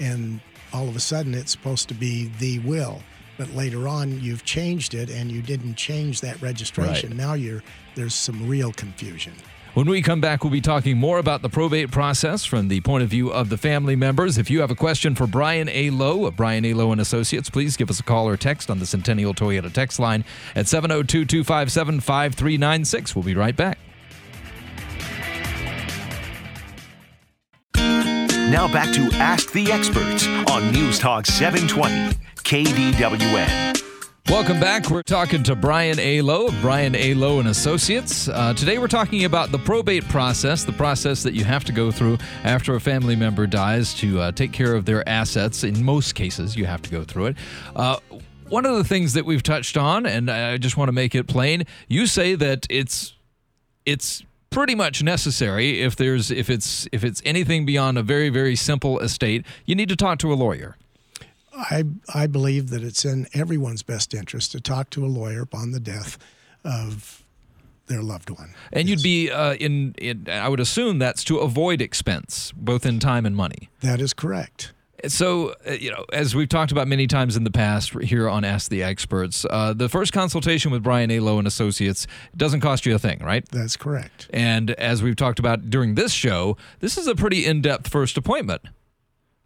and 0.00 0.40
all 0.72 0.88
of 0.88 0.96
a 0.96 1.00
sudden 1.00 1.34
it's 1.34 1.52
supposed 1.52 1.88
to 1.88 1.94
be 1.94 2.30
the 2.38 2.58
will, 2.60 3.00
but 3.38 3.52
later 3.54 3.88
on 3.88 4.20
you've 4.20 4.44
changed 4.44 4.94
it 4.94 5.10
and 5.10 5.30
you 5.30 5.42
didn't 5.42 5.74
change 5.74 6.20
that 6.20 6.40
registration. 6.42 7.10
Right. 7.10 7.18
Now 7.18 7.34
you're 7.34 7.62
there's 7.94 8.14
some 8.14 8.48
real 8.48 8.72
confusion. 8.72 9.34
When 9.74 9.88
we 9.88 10.02
come 10.02 10.20
back, 10.20 10.44
we'll 10.44 10.52
be 10.52 10.60
talking 10.60 10.98
more 10.98 11.18
about 11.18 11.40
the 11.40 11.48
probate 11.48 11.90
process 11.90 12.44
from 12.44 12.68
the 12.68 12.82
point 12.82 13.04
of 13.04 13.08
view 13.08 13.32
of 13.32 13.48
the 13.48 13.56
family 13.56 13.96
members. 13.96 14.36
If 14.36 14.50
you 14.50 14.60
have 14.60 14.70
a 14.70 14.74
question 14.74 15.14
for 15.14 15.26
Brian 15.26 15.66
A. 15.70 15.88
Lowe 15.88 16.26
of 16.26 16.36
Brian 16.36 16.66
A. 16.66 16.74
Lowe 16.74 16.92
and 16.92 17.00
Associates, 17.00 17.48
please 17.48 17.78
give 17.78 17.88
us 17.88 17.98
a 17.98 18.02
call 18.02 18.28
or 18.28 18.36
text 18.36 18.70
on 18.70 18.80
the 18.80 18.84
Centennial 18.86 19.32
Toyota 19.32 19.72
text 19.72 19.98
line 19.98 20.26
at 20.54 20.68
702 20.68 21.24
257 21.24 22.00
5396. 22.00 23.16
We'll 23.16 23.22
be 23.22 23.34
right 23.34 23.56
back. 23.56 23.78
Now 28.52 28.70
back 28.70 28.92
to 28.96 29.08
Ask 29.14 29.50
the 29.52 29.72
Experts 29.72 30.26
on 30.50 30.72
News 30.72 30.98
Talk 30.98 31.24
720 31.24 32.14
KDWN. 32.42 33.82
Welcome 34.28 34.60
back. 34.60 34.90
We're 34.90 35.00
talking 35.00 35.42
to 35.44 35.56
Brian 35.56 35.98
A. 35.98 36.20
Lowe 36.20 36.48
of 36.48 36.60
Brian 36.60 36.94
A. 36.94 37.14
Lowe 37.14 37.38
and 37.38 37.48
Associates. 37.48 38.28
Uh, 38.28 38.52
today 38.52 38.76
we're 38.76 38.88
talking 38.88 39.24
about 39.24 39.52
the 39.52 39.58
probate 39.58 40.06
process, 40.10 40.64
the 40.64 40.72
process 40.74 41.22
that 41.22 41.32
you 41.32 41.44
have 41.44 41.64
to 41.64 41.72
go 41.72 41.90
through 41.90 42.18
after 42.44 42.74
a 42.74 42.80
family 42.80 43.16
member 43.16 43.46
dies 43.46 43.94
to 43.94 44.20
uh, 44.20 44.32
take 44.32 44.52
care 44.52 44.74
of 44.74 44.84
their 44.84 45.08
assets. 45.08 45.64
In 45.64 45.82
most 45.82 46.14
cases, 46.14 46.54
you 46.54 46.66
have 46.66 46.82
to 46.82 46.90
go 46.90 47.04
through 47.04 47.28
it. 47.28 47.36
Uh, 47.74 47.96
one 48.50 48.66
of 48.66 48.76
the 48.76 48.84
things 48.84 49.14
that 49.14 49.24
we've 49.24 49.42
touched 49.42 49.78
on, 49.78 50.04
and 50.04 50.30
I 50.30 50.58
just 50.58 50.76
want 50.76 50.88
to 50.88 50.92
make 50.92 51.14
it 51.14 51.26
plain, 51.26 51.64
you 51.88 52.06
say 52.06 52.34
that 52.34 52.66
it's 52.68 53.14
it's 53.86 54.22
pretty 54.52 54.74
much 54.74 55.02
necessary 55.02 55.80
if 55.80 55.96
there's 55.96 56.30
if 56.30 56.48
it's 56.48 56.86
if 56.92 57.02
it's 57.02 57.22
anything 57.24 57.66
beyond 57.66 57.98
a 57.98 58.02
very 58.02 58.28
very 58.28 58.54
simple 58.54 58.98
estate, 59.00 59.44
you 59.66 59.74
need 59.74 59.88
to 59.88 59.96
talk 59.96 60.18
to 60.18 60.32
a 60.32 60.36
lawyer. 60.36 60.76
I, 61.54 61.84
I 62.14 62.26
believe 62.26 62.70
that 62.70 62.82
it's 62.82 63.04
in 63.04 63.26
everyone's 63.34 63.82
best 63.82 64.14
interest 64.14 64.52
to 64.52 64.60
talk 64.60 64.88
to 64.90 65.04
a 65.04 65.08
lawyer 65.08 65.42
upon 65.42 65.72
the 65.72 65.80
death 65.80 66.18
of 66.64 67.22
their 67.86 68.02
loved 68.02 68.30
one. 68.30 68.54
And 68.72 68.88
yes. 68.88 68.96
you'd 68.96 69.02
be 69.02 69.30
uh, 69.30 69.54
in, 69.54 69.94
in, 69.98 70.28
I 70.30 70.48
would 70.48 70.60
assume 70.60 70.98
that's 70.98 71.24
to 71.24 71.38
avoid 71.38 71.82
expense, 71.82 72.52
both 72.56 72.86
in 72.86 72.98
time 72.98 73.26
and 73.26 73.36
money. 73.36 73.68
That 73.80 74.00
is 74.00 74.14
correct. 74.14 74.72
So, 75.06 75.54
uh, 75.66 75.72
you 75.72 75.90
know, 75.90 76.04
as 76.12 76.34
we've 76.34 76.48
talked 76.48 76.70
about 76.70 76.86
many 76.86 77.06
times 77.06 77.36
in 77.36 77.44
the 77.44 77.50
past 77.50 77.92
here 78.02 78.28
on 78.28 78.44
Ask 78.44 78.70
the 78.70 78.82
Experts, 78.82 79.44
uh, 79.50 79.72
the 79.72 79.88
first 79.88 80.12
consultation 80.12 80.70
with 80.70 80.82
Brian 80.82 81.10
A. 81.10 81.18
Lowe 81.20 81.38
and 81.38 81.46
Associates 81.46 82.06
doesn't 82.36 82.60
cost 82.60 82.86
you 82.86 82.94
a 82.94 82.98
thing, 82.98 83.18
right? 83.18 83.46
That's 83.48 83.76
correct. 83.76 84.28
And 84.32 84.70
as 84.72 85.02
we've 85.02 85.16
talked 85.16 85.38
about 85.38 85.70
during 85.70 85.96
this 85.96 86.12
show, 86.12 86.56
this 86.80 86.96
is 86.96 87.08
a 87.08 87.16
pretty 87.16 87.44
in 87.44 87.62
depth 87.62 87.88
first 87.88 88.16
appointment. 88.16 88.62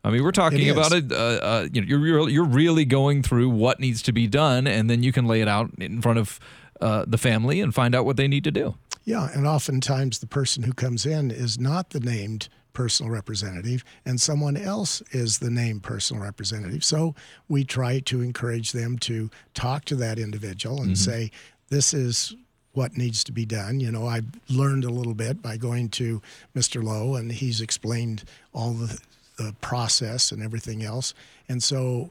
I 0.04 0.10
mean, 0.10 0.22
we're 0.22 0.30
talking 0.30 0.70
about 0.70 0.92
it. 0.92 1.10
Uh, 1.10 1.14
uh, 1.14 1.68
you 1.72 1.80
know, 1.80 1.86
you're 1.86 2.28
you're 2.28 2.44
really 2.44 2.84
going 2.84 3.24
through 3.24 3.48
what 3.48 3.80
needs 3.80 4.02
to 4.02 4.12
be 4.12 4.28
done, 4.28 4.68
and 4.68 4.88
then 4.88 5.02
you 5.02 5.10
can 5.10 5.26
lay 5.26 5.40
it 5.40 5.48
out 5.48 5.70
in 5.78 6.00
front 6.00 6.18
of 6.18 6.38
uh, 6.80 7.04
the 7.08 7.18
family 7.18 7.60
and 7.60 7.74
find 7.74 7.92
out 7.92 8.04
what 8.04 8.16
they 8.16 8.28
need 8.28 8.44
to 8.44 8.52
do. 8.52 8.76
Yeah, 9.04 9.28
and 9.32 9.46
oftentimes 9.46 10.18
the 10.20 10.26
person 10.26 10.62
who 10.62 10.72
comes 10.72 11.06
in 11.06 11.30
is 11.32 11.58
not 11.58 11.90
the 11.90 12.00
named 12.00 12.48
personal 12.76 13.10
representative, 13.10 13.82
and 14.04 14.20
someone 14.20 14.54
else 14.54 15.00
is 15.10 15.38
the 15.38 15.48
named 15.48 15.82
personal 15.82 16.22
representative. 16.22 16.84
So 16.84 17.14
we 17.48 17.64
try 17.64 18.00
to 18.00 18.20
encourage 18.20 18.72
them 18.72 18.98
to 18.98 19.30
talk 19.54 19.86
to 19.86 19.96
that 19.96 20.18
individual 20.18 20.82
and 20.82 20.92
mm-hmm. 20.92 21.10
say, 21.10 21.30
"This 21.70 21.94
is." 21.94 22.34
What 22.72 22.98
needs 22.98 23.24
to 23.24 23.32
be 23.32 23.46
done. 23.46 23.80
You 23.80 23.90
know, 23.90 24.06
I've 24.06 24.26
learned 24.50 24.84
a 24.84 24.90
little 24.90 25.14
bit 25.14 25.40
by 25.40 25.56
going 25.56 25.88
to 25.92 26.20
Mr. 26.54 26.84
Lowe, 26.84 27.14
and 27.14 27.32
he's 27.32 27.62
explained 27.62 28.22
all 28.52 28.74
the 28.74 29.00
the 29.38 29.54
process 29.62 30.30
and 30.30 30.42
everything 30.42 30.84
else. 30.84 31.14
And 31.48 31.62
so, 31.62 32.10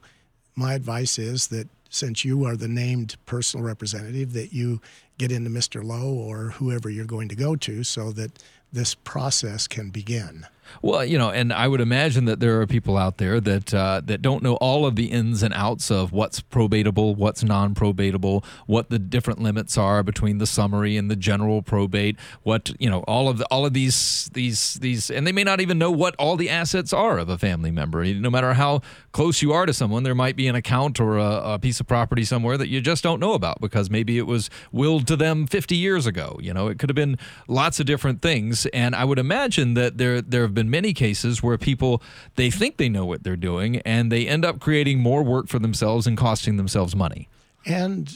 my 0.56 0.73
advice 0.73 1.19
is 1.19 1.49
that 1.49 1.67
since 1.91 2.25
you 2.25 2.45
are 2.45 2.56
the 2.56 2.67
named 2.67 3.15
personal 3.28 3.63
representative, 3.63 4.34
that 4.34 4.54
you 4.54 4.82
get 5.19 5.32
into 5.32 5.51
Mr. 5.51 5.84
Lowe 5.84 6.15
or 6.15 6.49
whoever 6.58 6.89
you're 6.89 7.06
going 7.06 7.30
to 7.30 7.36
go 7.36 7.56
to 7.58 7.84
so 7.84 8.12
that 8.13 8.32
this 8.73 8.95
process 8.95 9.67
can 9.67 9.91
begin. 9.91 10.47
Well, 10.82 11.04
you 11.06 11.17
know, 11.17 11.30
and 11.30 11.51
I 11.54 11.67
would 11.67 11.82
imagine 11.82 12.25
that 12.25 12.39
there 12.39 12.62
are 12.62 12.67
people 12.67 12.97
out 12.97 13.17
there 13.17 13.39
that 13.41 13.73
uh, 13.73 14.01
that 14.06 14.21
don't 14.21 14.43
know 14.43 14.56
all 14.56 14.86
of 14.86 14.95
the 14.95 15.06
ins 15.06 15.43
and 15.43 15.54
outs 15.54 15.91
of 15.91 16.12
what's 16.12 16.41
probatable, 16.41 17.15
what's 17.15 17.43
non-probatable, 17.43 18.43
what 18.65 18.89
the 18.89 18.99
different 18.99 19.41
limits 19.41 19.78
are 19.78 20.04
between 20.04 20.38
the 20.38 20.47
summary 20.47 20.97
and 20.97 21.10
the 21.10 21.15
general 21.15 21.62
probate. 21.62 22.17
What 22.43 22.71
you 22.80 22.89
know, 22.89 22.99
all 23.01 23.30
of 23.30 23.38
the, 23.38 23.45
all 23.45 23.65
of 23.65 23.73
these 23.73 24.30
these 24.34 24.75
these, 24.75 25.10
and 25.10 25.25
they 25.25 25.32
may 25.32 25.43
not 25.43 25.62
even 25.62 25.78
know 25.78 25.91
what 25.91 26.15
all 26.17 26.36
the 26.36 26.49
assets 26.49 26.93
are 26.93 27.17
of 27.17 27.30
a 27.30 27.38
family 27.38 27.71
member. 27.71 28.06
No 28.06 28.30
matter 28.30 28.54
how 28.54 28.82
close 29.12 29.41
you 29.41 29.54
are 29.54 29.65
to 29.65 29.73
someone, 29.73 30.04
there 30.04 30.15
might 30.15 30.36
be 30.36 30.47
an 30.47 30.56
account 30.56 30.99
or 30.99 31.17
a, 31.17 31.54
a 31.54 31.60
piece 31.60 31.80
of 31.80 31.88
property 31.88 32.23
somewhere 32.23 32.58
that 32.58 32.67
you 32.67 32.82
just 32.82 33.04
don't 33.04 33.19
know 33.19 33.34
about 33.34 33.62
because 33.62 33.89
maybe 33.89 34.17
it 34.17 34.28
was 34.28 34.49
willed 34.71 35.08
to 35.08 35.15
them 35.15 35.47
50 35.47 35.75
years 35.75 36.06
ago. 36.06 36.38
You 36.41 36.54
know, 36.54 36.67
it 36.67 36.80
could 36.80 36.89
have 36.89 36.95
been 36.95 37.17
lots 37.47 37.80
of 37.80 37.86
different 37.86 38.21
things, 38.21 38.65
and 38.67 38.95
I 38.95 39.06
would 39.06 39.19
imagine 39.19 39.73
that 39.75 39.97
there 39.97 40.21
there 40.21 40.47
been 40.56 40.70
many 40.70 40.94
cases 40.94 41.44
where 41.44 41.58
people 41.58 42.02
they 42.36 42.50
think 42.50 42.78
they 42.78 42.89
know 42.89 43.06
what 43.06 43.24
they're 43.24 43.36
doing 43.36 43.78
and 43.82 44.12
they 44.12 44.28
end 44.28 44.44
up 44.44 44.60
creating 44.60 45.00
more 45.00 45.24
work 45.24 45.48
for 45.48 45.60
themselves 45.60 46.08
and 46.08 46.18
costing 46.18 46.58
themselves 46.58 46.96
money. 46.96 47.30
And 47.65 48.12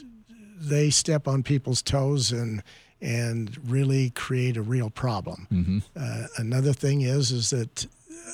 they 0.59 0.89
step 0.89 1.27
on 1.27 1.43
people's 1.43 1.81
toes 1.81 2.31
and 2.31 2.63
and 3.01 3.57
really 3.69 4.09
create 4.09 4.57
a 4.57 4.61
real 4.61 4.89
problem. 4.89 5.47
Mm-hmm. 5.51 5.79
Uh, 5.95 6.27
another 6.37 6.73
thing 6.73 7.01
is 7.01 7.31
is 7.31 7.51
that 7.51 7.85
uh, 7.85 8.31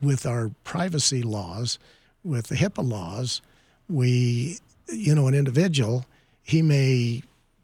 with 0.00 0.26
our 0.26 0.50
privacy 0.64 1.22
laws, 1.22 1.78
with 2.24 2.48
the 2.48 2.56
HIPAA 2.56 2.88
laws, 2.88 3.42
we 3.88 4.58
you 4.88 5.14
know 5.14 5.28
an 5.28 5.34
individual 5.34 6.06
he 6.42 6.62
may 6.62 7.22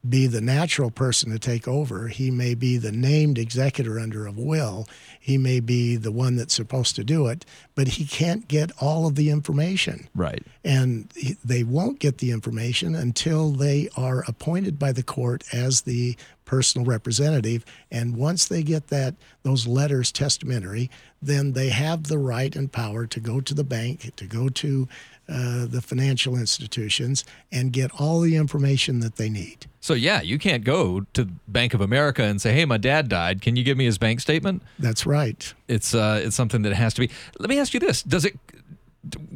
be 0.09 0.27
the 0.27 0.41
natural 0.41 0.91
person 0.91 1.31
to 1.33 1.39
take 1.39 1.67
over. 1.67 2.09
He 2.09 2.31
may 2.31 2.55
be 2.55 2.77
the 2.77 2.93
named 2.93 3.39
executor 3.39 3.99
under 3.99 4.27
a 4.27 4.33
will. 4.33 4.87
He 5.19 5.39
may 5.39 5.61
be 5.61 5.97
the 5.97 6.13
one 6.13 6.37
that's 6.37 6.55
supposed 6.55 6.97
to 6.97 7.05
do 7.05 7.27
it, 7.27 7.45
but 7.75 7.89
he 7.89 8.05
can't 8.07 8.49
get 8.49 8.71
all 8.81 9.07
of 9.07 9.15
the 9.15 9.31
information. 9.31 10.09
Right. 10.15 10.43
And 10.65 11.13
they 11.45 11.65
won't 11.65 11.99
get 11.99 12.19
the 12.19 12.31
information 12.31 12.95
until 12.95 13.51
they 13.51 13.89
are 13.97 14.25
appointed 14.29 14.79
by 14.79 14.93
the 14.93 15.03
court 15.03 15.43
as 15.53 15.83
the 15.83 16.17
personal 16.45 16.87
representative. 16.87 17.65
And 17.91 18.17
once 18.17 18.47
they 18.49 18.63
get 18.63 18.89
that 18.89 19.15
those 19.43 19.67
letters 19.67 20.11
testamentary, 20.11 20.91
then 21.21 21.53
they 21.53 21.69
have 21.69 22.05
the 22.05 22.19
right 22.19 22.55
and 22.57 22.73
power 22.73 23.07
to 23.07 23.21
go 23.21 23.41
to 23.41 23.53
the 23.53 23.65
bank, 23.65 24.15
to 24.17 24.25
go 24.25 24.49
to 24.49 24.89
uh, 25.29 25.67
the 25.67 25.83
financial 25.83 26.37
institutions 26.37 27.25
and 27.53 27.73
get 27.73 27.91
all 28.01 28.21
the 28.21 28.35
information 28.37 29.01
that 29.01 29.17
they 29.17 29.29
need. 29.29 29.67
So 29.81 29.95
yeah, 29.95 30.23
you 30.23 30.39
can't 30.39 30.65
go 30.65 31.01
to 31.13 31.27
Bank 31.47 31.75
of 31.75 31.81
America 31.81 32.23
and 32.23 32.41
say, 32.41 32.53
"Hey, 32.53 32.65
my 32.65 32.79
dad 32.79 33.09
died. 33.09 33.43
Can 33.43 33.55
you 33.55 33.63
give 33.63 33.77
me 33.77 33.85
his 33.85 33.99
bank 33.99 34.21
statement?" 34.21 34.63
That's 34.79 35.07
right. 35.07 35.53
It's 35.69 35.95
uh, 35.95 36.23
it's 36.25 36.35
something 36.35 36.63
that 36.63 36.73
has 36.73 36.95
to 36.95 37.01
be. 37.03 37.11
Let 37.39 37.49
me 37.51 37.59
ask 37.59 37.75
you 37.75 37.81
this: 37.81 38.03
Does 38.03 38.25
it? 38.25 38.39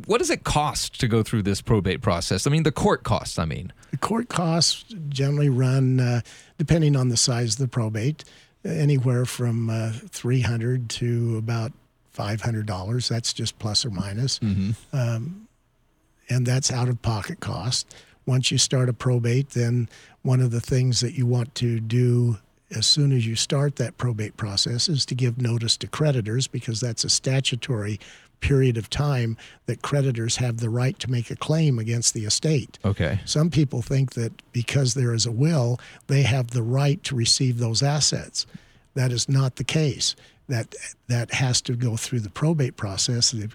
What 0.07 0.19
does 0.19 0.31
it 0.31 0.45
cost 0.45 0.99
to 1.01 1.09
go 1.09 1.23
through 1.23 1.43
this 1.43 1.61
probate 1.61 2.01
process? 2.01 2.47
I 2.47 2.51
mean, 2.51 2.65
the 2.65 2.73
court 2.73 3.05
costs. 3.05 3.39
I 3.39 3.45
mean, 3.45 3.73
the 3.91 3.99
court 3.99 4.29
costs 4.29 4.85
generally 5.09 5.49
run, 5.49 6.01
uh, 6.01 6.21
depending 6.59 6.97
on 6.97 7.09
the 7.09 7.17
size 7.17 7.55
of 7.55 7.59
the 7.59 7.69
probate, 7.69 8.25
anywhere 8.65 9.25
from 9.25 9.71
uh, 9.71 9.93
three 10.09 10.41
hundred 10.41 10.89
to 10.91 11.37
about 11.37 11.73
five 12.11 12.41
hundred 12.41 12.67
dollars. 12.67 13.09
That's 13.09 13.33
just 13.33 13.59
plus 13.59 13.85
or 13.85 13.91
minus. 13.91 14.39
Mm-hmm. 14.39 14.97
Um, 14.97 15.49
and 16.33 16.47
that's 16.47 16.73
out 16.73 16.89
of 16.89 17.03
pocket 17.03 17.41
cost. 17.41 17.95
Once 18.25 18.51
you 18.51 18.59
start 18.59 18.89
a 18.89 18.93
probate, 18.93 19.51
then 19.51 19.89
one 20.23 20.41
of 20.41 20.51
the 20.51 20.61
things 20.61 21.01
that 21.01 21.13
you 21.13 21.27
want 21.27 21.55
to 21.57 21.81
do 21.81 22.39
as 22.75 22.87
soon 22.87 23.13
as 23.13 23.27
you 23.27 23.37
start 23.37 23.77
that 23.77 23.99
probate 23.99 24.37
process 24.37 24.89
is 24.89 25.05
to 25.05 25.15
give 25.15 25.41
notice 25.41 25.77
to 25.77 25.87
creditors 25.87 26.47
because 26.47 26.81
that's 26.81 27.05
a 27.05 27.11
statutory 27.11 28.01
period 28.41 28.77
of 28.77 28.91
time 28.91 29.37
that 29.67 29.83
creditors 29.83 30.37
have 30.37 30.59
the 30.59 30.71
right 30.71 30.99
to 30.99 31.11
make 31.11 31.31
a 31.31 31.37
claim 31.37 31.79
against 31.79 32.15
the 32.15 32.25
estate. 32.25 32.79
Okay. 32.85 33.21
Some 33.25 33.51
people 33.51 33.83
think 33.83 34.15
that 34.15 34.33
because 34.53 34.95
there 34.95 35.15
is 35.15 35.27
a 35.27 35.31
will, 35.31 35.79
they 36.07 36.23
have 36.23 36.49
the 36.49 36.63
right 36.63 37.03
to 37.05 37.15
receive 37.15 37.59
those 37.59 37.83
assets. 37.83 38.47
That 38.95 39.13
is 39.13 39.29
not 39.29 39.57
the 39.57 39.65
case. 39.65 40.17
That 40.49 40.75
that 41.09 41.33
has 41.33 41.61
to 41.63 41.75
go 41.75 41.97
through 41.97 42.21
the 42.21 42.31
probate 42.31 42.77
process. 42.77 43.31
The, 43.31 43.49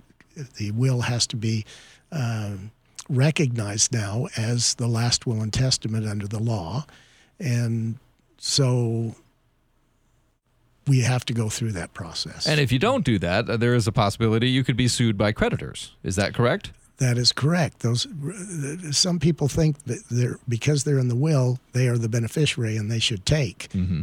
the 0.55 0.71
will 0.71 1.01
has 1.01 1.27
to 1.27 1.35
be 1.35 1.65
um, 2.11 2.71
recognized 3.09 3.91
now 3.91 4.27
as 4.37 4.75
the 4.75 4.87
last 4.87 5.25
will 5.25 5.41
and 5.41 5.53
testament 5.53 6.07
under 6.07 6.27
the 6.27 6.39
law. 6.39 6.85
And 7.39 7.97
so 8.37 9.15
we 10.87 11.01
have 11.01 11.25
to 11.25 11.33
go 11.33 11.49
through 11.49 11.73
that 11.73 11.93
process. 11.93 12.47
And 12.47 12.59
if 12.59 12.71
you 12.71 12.79
don't 12.79 13.03
do 13.03 13.19
that, 13.19 13.49
uh, 13.49 13.57
there 13.57 13.75
is 13.75 13.87
a 13.87 13.91
possibility 13.91 14.49
you 14.49 14.63
could 14.63 14.77
be 14.77 14.87
sued 14.87 15.17
by 15.17 15.31
creditors. 15.31 15.95
Is 16.03 16.15
that 16.15 16.33
correct? 16.33 16.71
That 16.97 17.17
is 17.17 17.31
correct. 17.31 17.81
Those 17.81 18.07
some 18.91 19.19
people 19.19 19.47
think 19.47 19.83
that 19.83 20.03
they're 20.09 20.39
because 20.49 20.83
they're 20.83 20.97
in 20.97 21.09
the 21.09 21.15
will, 21.15 21.59
they 21.73 21.87
are 21.87 21.97
the 21.97 22.09
beneficiary 22.09 22.75
and 22.75 22.89
they 22.89 22.99
should 22.99 23.23
take. 23.23 23.69
Mm-hmm. 23.69 24.01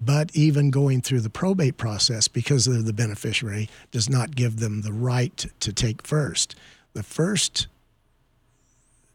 But 0.00 0.34
even 0.34 0.70
going 0.70 1.02
through 1.02 1.20
the 1.20 1.30
probate 1.30 1.76
process, 1.76 2.26
because 2.26 2.64
they're 2.64 2.82
the 2.82 2.92
beneficiary, 2.92 3.68
does 3.90 4.08
not 4.08 4.34
give 4.34 4.58
them 4.58 4.80
the 4.80 4.92
right 4.92 5.46
to 5.60 5.72
take 5.72 6.06
first. 6.06 6.54
The 6.94 7.02
first 7.02 7.66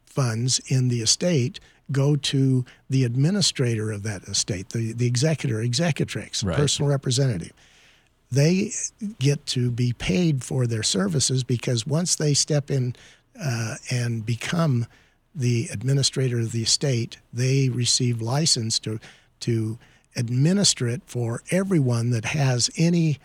funds 0.06 0.60
in 0.68 0.88
the 0.88 1.02
estate 1.02 1.60
go 1.92 2.16
to 2.16 2.66
the 2.90 3.04
administrator 3.04 3.92
of 3.92 4.04
that 4.04 4.24
estate, 4.24 4.70
the, 4.70 4.94
the 4.94 5.08
executor, 5.08 5.62
executrix, 5.62 6.44
Right. 6.44 6.56
personal 6.56 6.90
representative. 6.90 7.52
They 8.32 8.72
get 9.20 9.46
to 9.48 9.70
be 9.72 9.94
paid 9.94 10.44
for 10.44 10.66
their 10.68 10.84
services 10.84 11.44
because 11.44 11.86
once 11.86 12.16
they 12.16 12.34
step 12.34 12.72
in 12.72 12.96
uh, 13.42 13.76
and 13.92 14.26
become 14.26 14.88
the 15.34 15.68
administrator 15.72 16.40
of 16.40 16.52
the 16.52 16.64
estate, 16.64 17.18
they 17.34 17.70
receive 17.70 18.22
license 18.22 18.80
to 18.80 19.00
to 19.42 19.78
administer 20.16 20.88
it 20.88 21.02
for 21.06 21.42
everyone 21.52 22.10
that 22.12 22.26
has 22.26 22.70
any 22.78 23.18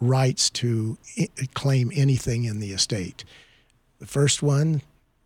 rights 0.00 0.48
to 0.50 0.96
claim 1.54 1.90
anything 1.94 2.44
in 2.44 2.60
the 2.60 2.72
estate. 2.72 3.24
The 3.98 4.06
first 4.06 4.42
one 4.42 4.82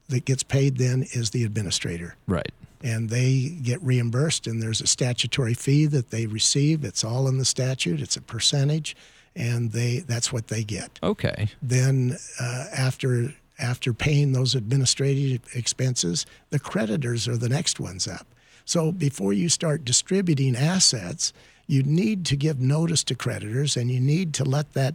that 0.09 0.25
gets 0.25 0.43
paid 0.43 0.79
then 0.79 1.05
is 1.13 1.31
the 1.31 1.45
administrator 1.45 2.17
Right. 2.27 2.51
and 2.83 3.09
they 3.09 3.57
get 3.63 3.81
reimbursed 3.83 4.47
and 4.47 4.61
there's 4.63 4.81
a 4.81 4.87
statutory 4.87 5.55
fee 5.55 5.87
that 5.87 6.11
they 6.11 6.27
receive 6.27 6.85
it's 6.85 7.03
all 7.05 7.27
in 7.29 7.39
the 7.39 7.45
statute 7.47 8.01
it's 8.03 8.17
a 8.17 8.21
percentage 8.21 8.95
and 9.35 9.73
they 9.73 10.01
that's 10.01 10.31
what 10.33 10.49
they 10.49 10.63
get 10.63 10.99
Okay. 11.03 11.49
then 11.63 12.19
uh, 12.39 12.67
after 12.77 13.33
after 13.59 13.95
paying 13.95 14.33
those 14.33 14.55
administrative 14.55 15.41
expenses 15.55 16.27
the 16.51 16.59
creditors 16.59 17.27
are 17.27 17.39
the 17.39 17.49
next 17.49 17.81
ones 17.81 18.07
up 18.07 18.27
so 18.65 18.91
before 18.93 19.33
you 19.33 19.49
start 19.49 19.85
distributing 19.85 20.57
assets 20.57 21.33
you 21.67 21.83
need 21.83 22.25
to 22.27 22.37
give 22.37 22.61
notice 22.61 23.03
to 23.05 23.15
creditors 23.15 23.77
and 23.77 23.91
you 23.91 24.01
need 24.01 24.35
to 24.35 24.45
let 24.45 24.73
that 24.75 24.95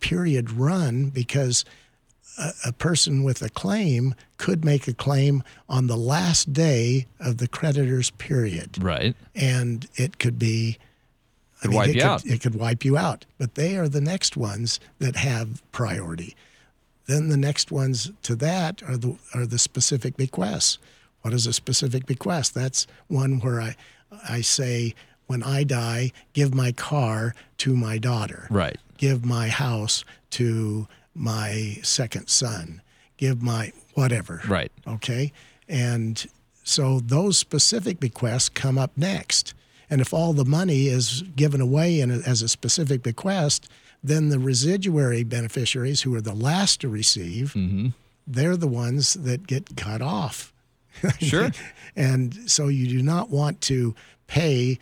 period 0.00 0.50
run 0.50 1.08
because 1.10 1.64
a, 2.38 2.50
a 2.66 2.72
person 2.72 3.22
with 3.24 3.42
a 3.42 3.48
claim 3.50 4.14
could 4.38 4.64
make 4.64 4.86
a 4.88 4.94
claim 4.94 5.42
on 5.68 5.86
the 5.86 5.96
last 5.96 6.52
day 6.52 7.06
of 7.20 7.38
the 7.38 7.48
creditor's 7.48 8.10
period 8.10 8.82
Right. 8.82 9.14
and 9.34 9.86
it 9.96 10.18
could 10.18 10.38
be 10.38 10.78
Could 11.62 11.72
wipe 11.74 11.88
it 11.88 11.94
you 11.96 12.00
could, 12.00 12.08
out. 12.08 12.26
It 12.26 12.40
could 12.40 12.54
wipe 12.54 12.84
you 12.84 12.96
out. 12.96 13.24
But 13.38 13.54
they 13.54 13.76
are 13.76 13.88
the 13.88 14.00
next 14.00 14.36
ones 14.36 14.80
that 14.98 15.16
have 15.16 15.62
priority. 15.72 16.34
Then 17.06 17.28
the 17.28 17.36
next 17.36 17.70
ones 17.72 18.10
to 18.22 18.34
that 18.36 18.82
are 18.84 18.96
the 18.96 19.16
are 19.34 19.46
the 19.46 19.58
specific 19.58 20.16
bequests. 20.16 20.78
What 21.22 21.34
is 21.34 21.46
a 21.46 21.52
specific 21.52 22.06
bequest? 22.06 22.54
That's 22.54 22.86
one 23.08 23.40
where 23.40 23.60
I 23.60 23.76
I 24.28 24.40
say 24.42 24.94
when 25.26 25.42
I 25.42 25.64
die, 25.64 26.12
give 26.34 26.54
my 26.54 26.72
car 26.72 27.34
to 27.58 27.74
my 27.74 27.96
daughter 27.96 28.46
Right. 28.50 28.76
give 28.98 29.24
my 29.24 29.48
house 29.48 30.04
to 30.30 30.86
my 31.14 31.78
second 31.82 32.28
son, 32.28 32.82
give 33.16 33.40
my 33.42 33.72
whatever. 33.94 34.42
Right. 34.46 34.70
Okay. 34.86 35.32
And 35.68 36.26
so 36.64 37.00
those 37.00 37.38
specific 37.38 38.00
bequests 38.00 38.48
come 38.48 38.76
up 38.78 38.90
next. 38.96 39.54
And 39.88 40.00
if 40.00 40.12
all 40.12 40.32
the 40.32 40.44
money 40.44 40.88
is 40.88 41.22
given 41.36 41.60
away 41.60 42.00
in 42.00 42.10
a, 42.10 42.18
as 42.26 42.42
a 42.42 42.48
specific 42.48 43.02
bequest, 43.02 43.68
then 44.02 44.28
the 44.30 44.38
residuary 44.38 45.22
beneficiaries, 45.22 46.02
who 46.02 46.14
are 46.14 46.20
the 46.20 46.34
last 46.34 46.80
to 46.80 46.88
receive, 46.88 47.52
mm-hmm. 47.54 47.88
they're 48.26 48.56
the 48.56 48.66
ones 48.68 49.14
that 49.14 49.46
get 49.46 49.76
cut 49.76 50.02
off. 50.02 50.52
Sure. 51.18 51.50
And 51.96 52.50
so 52.50 52.68
you 52.68 52.86
do 52.86 53.02
not 53.02 53.30
want 53.30 53.60
to 53.62 53.94
pay 54.26 54.78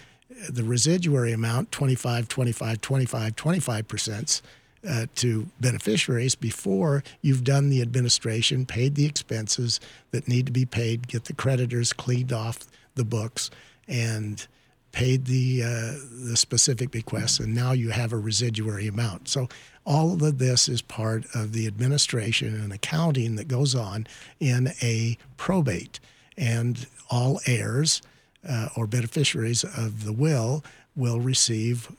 the 0.49 0.63
residuary 0.63 1.33
amount 1.33 1.73
25, 1.73 2.29
25, 2.29 2.81
25, 2.81 3.37
25% 3.37 4.43
uh, 4.89 5.07
to 5.17 5.47
beneficiaries 5.61 6.35
before 6.35 7.03
you've 7.21 7.45
done 7.45 7.69
the 7.69 7.83
administration, 7.83 8.65
paid 8.65 8.95
the 8.95 9.07
expenses 9.07 9.81
that 10.11 10.27
need 10.29 10.47
to 10.47 10.53
be 10.53 10.65
paid, 10.65 11.09
get 11.09 11.25
the 11.25 11.35
creditors 11.35 11.93
cleaned 11.93 12.33
off 12.33 12.61
the 12.95 13.05
books, 13.05 13.51
and 13.87 14.47
paid 14.93 15.27
the 15.27 15.63
uh, 15.63 15.93
the 16.27 16.37
specific 16.37 16.91
bequests, 16.91 17.39
and 17.39 17.55
now 17.55 17.73
you 17.73 17.91
have 17.91 18.13
a 18.13 18.17
residuary 18.17 18.87
amount. 18.87 19.29
So 19.29 19.49
all 19.91 20.25
of 20.25 20.39
this 20.39 20.69
is 20.69 20.83
part 20.83 21.25
of 21.35 21.53
the 21.53 21.67
administration 21.67 22.55
and 22.55 22.73
accounting 22.73 23.35
that 23.35 23.49
goes 23.49 23.75
on 23.75 24.07
in 24.39 24.69
a 24.81 25.19
probate, 25.37 25.99
and 26.39 26.87
all 27.11 27.41
heirs 27.45 28.01
uh, 28.49 28.69
or 28.77 28.87
beneficiaries 28.87 29.65
of 29.65 30.05
the 30.05 30.13
will 30.13 30.63
will 30.95 31.19
receive 31.21 31.91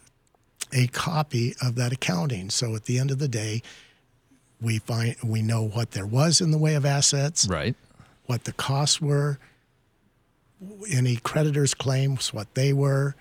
a 0.71 0.87
copy 0.87 1.53
of 1.61 1.75
that 1.75 1.91
accounting. 1.91 2.49
So 2.49 2.75
at 2.75 2.85
the 2.85 2.97
end 2.97 3.11
of 3.11 3.19
the 3.19 3.27
day, 3.27 3.61
we 4.61 4.79
find 4.79 5.17
we 5.21 5.41
know 5.41 5.61
what 5.67 5.91
there 5.91 6.05
was 6.05 6.39
in 6.39 6.51
the 6.51 6.57
way 6.57 6.75
of 6.75 6.85
assets, 6.85 7.45
Right. 7.45 7.75
what 8.25 8.45
the 8.45 8.53
costs 8.53 9.01
were, 9.01 9.37
any 10.89 11.17
creditors' 11.17 11.73
claims, 11.73 12.33
what 12.33 12.53
they 12.53 12.71
were, 12.71 13.15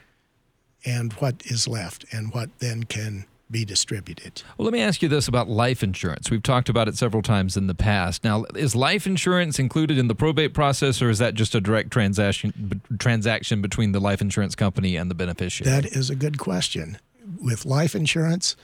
and 0.84 1.12
what 1.14 1.42
is 1.46 1.66
left, 1.66 2.04
and 2.12 2.32
what 2.32 2.50
then 2.60 2.84
can 2.84 3.24
be 3.50 3.64
distributed. 3.64 4.42
Well, 4.56 4.64
let 4.64 4.72
me 4.72 4.80
ask 4.80 5.02
you 5.02 5.08
this 5.08 5.28
about 5.28 5.48
life 5.48 5.82
insurance. 5.82 6.30
We've 6.30 6.42
talked 6.42 6.68
about 6.68 6.88
it 6.88 6.96
several 6.96 7.22
times 7.22 7.56
in 7.56 7.66
the 7.66 7.74
past. 7.74 8.22
Now, 8.22 8.44
is 8.54 8.76
life 8.76 9.06
insurance 9.06 9.58
included 9.58 9.98
in 9.98 10.08
the 10.08 10.14
probate 10.14 10.54
process, 10.54 11.02
or 11.02 11.10
is 11.10 11.18
that 11.18 11.34
just 11.34 11.54
a 11.54 11.60
direct 11.60 11.90
transaction 11.90 12.52
b- 12.68 12.80
transaction 12.98 13.60
between 13.60 13.92
the 13.92 14.00
life 14.00 14.20
insurance 14.20 14.54
company 14.54 14.96
and 14.96 15.10
the 15.10 15.14
beneficiary? 15.14 15.70
That 15.70 15.86
is 15.86 16.10
a 16.10 16.16
good 16.16 16.38
question. 16.38 16.98
With 17.42 17.64
life 17.64 17.94
insurance, 17.94 18.56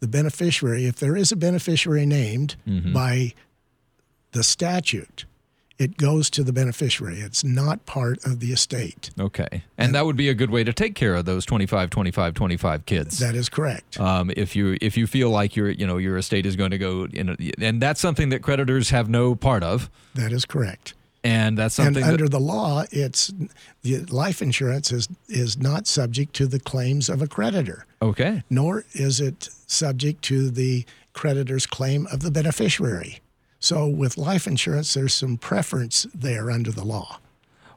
the 0.00 0.08
beneficiary, 0.08 0.86
if 0.86 0.96
there 0.96 1.16
is 1.16 1.32
a 1.32 1.36
beneficiary 1.36 2.06
named 2.06 2.56
mm-hmm. 2.66 2.92
by 2.92 3.34
the 4.32 4.42
statute, 4.42 5.24
it 5.78 5.96
goes 5.96 6.28
to 6.30 6.42
the 6.42 6.52
beneficiary. 6.52 7.20
It's 7.20 7.44
not 7.44 7.86
part 7.86 8.18
of 8.26 8.40
the 8.40 8.52
estate. 8.52 9.10
okay, 9.18 9.62
and 9.76 9.94
that 9.94 10.04
would 10.04 10.16
be 10.16 10.28
a 10.28 10.34
good 10.34 10.50
way 10.50 10.64
to 10.64 10.72
take 10.72 10.94
care 10.94 11.14
of 11.14 11.24
those 11.24 11.46
25, 11.46 11.90
25, 11.90 12.34
25 12.34 12.86
kids. 12.86 13.18
That 13.18 13.34
is 13.34 13.48
correct. 13.48 13.98
um, 14.00 14.30
if 14.36 14.56
you 14.56 14.76
if 14.80 14.96
you 14.96 15.06
feel 15.06 15.30
like 15.30 15.54
your 15.56 15.70
you 15.70 15.86
know 15.86 15.96
your 15.98 16.16
estate 16.16 16.46
is 16.46 16.56
going 16.56 16.70
to 16.72 16.78
go 16.78 17.06
in, 17.12 17.28
a, 17.30 17.36
and 17.64 17.80
that's 17.80 18.00
something 18.00 18.28
that 18.30 18.42
creditors 18.42 18.90
have 18.90 19.08
no 19.08 19.34
part 19.34 19.62
of, 19.62 19.88
That 20.14 20.32
is 20.32 20.44
correct. 20.44 20.94
and 21.24 21.56
that's 21.58 21.78
And 21.78 21.86
something 21.86 22.04
that, 22.04 22.12
under 22.12 22.28
the 22.28 22.40
law, 22.40 22.84
it's 22.90 23.32
the 23.82 23.98
life 24.06 24.42
insurance 24.42 24.90
is 24.92 25.08
is 25.28 25.58
not 25.58 25.86
subject 25.86 26.34
to 26.34 26.46
the 26.46 26.58
claims 26.60 27.08
of 27.08 27.22
a 27.22 27.26
creditor, 27.26 27.86
okay. 28.02 28.42
nor 28.50 28.84
is 28.94 29.20
it 29.20 29.48
subject 29.66 30.22
to 30.22 30.50
the 30.50 30.84
creditor's 31.12 31.66
claim 31.66 32.06
of 32.12 32.20
the 32.20 32.30
beneficiary. 32.30 33.20
So 33.60 33.86
with 33.86 34.16
life 34.16 34.46
insurance, 34.46 34.94
there's 34.94 35.14
some 35.14 35.36
preference 35.36 36.06
there 36.14 36.50
under 36.50 36.70
the 36.70 36.84
law. 36.84 37.18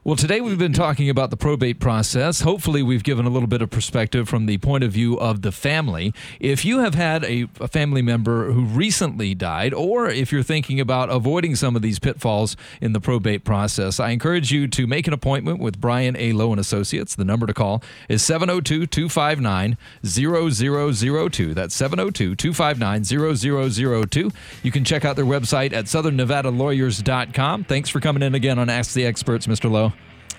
Well, 0.04 0.16
today 0.16 0.40
we've 0.40 0.58
been 0.58 0.72
talking 0.72 1.08
about 1.08 1.30
the 1.30 1.36
probate 1.36 1.78
process. 1.78 2.40
Hopefully, 2.40 2.82
we've 2.82 3.04
given 3.04 3.24
a 3.24 3.30
little 3.30 3.46
bit 3.46 3.62
of 3.62 3.70
perspective 3.70 4.28
from 4.28 4.46
the 4.46 4.58
point 4.58 4.82
of 4.82 4.90
view 4.90 5.16
of 5.20 5.42
the 5.42 5.52
family. 5.52 6.12
If 6.40 6.64
you 6.64 6.80
have 6.80 6.96
had 6.96 7.22
a, 7.22 7.46
a 7.60 7.68
family 7.68 8.02
member 8.02 8.50
who 8.50 8.64
recently 8.64 9.32
died, 9.36 9.72
or 9.72 10.10
if 10.10 10.32
you're 10.32 10.42
thinking 10.42 10.80
about 10.80 11.08
avoiding 11.08 11.54
some 11.54 11.76
of 11.76 11.82
these 11.82 12.00
pitfalls 12.00 12.56
in 12.80 12.94
the 12.94 13.00
probate 13.00 13.44
process, 13.44 14.00
I 14.00 14.10
encourage 14.10 14.50
you 14.50 14.66
to 14.66 14.88
make 14.88 15.06
an 15.06 15.12
appointment 15.12 15.60
with 15.60 15.80
Brian 15.80 16.16
A. 16.16 16.32
Lowe 16.32 16.50
and 16.50 16.58
Associates. 16.58 17.14
The 17.14 17.24
number 17.24 17.46
to 17.46 17.54
call 17.54 17.80
is 18.08 18.24
702 18.24 18.88
259 18.88 19.76
0002. 20.04 21.54
That's 21.54 21.76
702 21.76 22.34
259 22.34 23.04
0002. 23.04 24.32
You 24.64 24.72
can 24.72 24.84
check 24.84 25.04
out 25.04 25.14
their 25.14 25.24
website 25.24 25.72
at 25.72 25.84
southernnevadalawyers.com. 25.84 27.64
Thanks 27.64 27.88
for 27.88 28.00
coming 28.00 28.24
in 28.24 28.34
again 28.34 28.58
on 28.58 28.68
Ask 28.68 28.94
the 28.94 29.06
Experts, 29.06 29.46
Mr. 29.46 29.70
Lowe. 29.70 29.91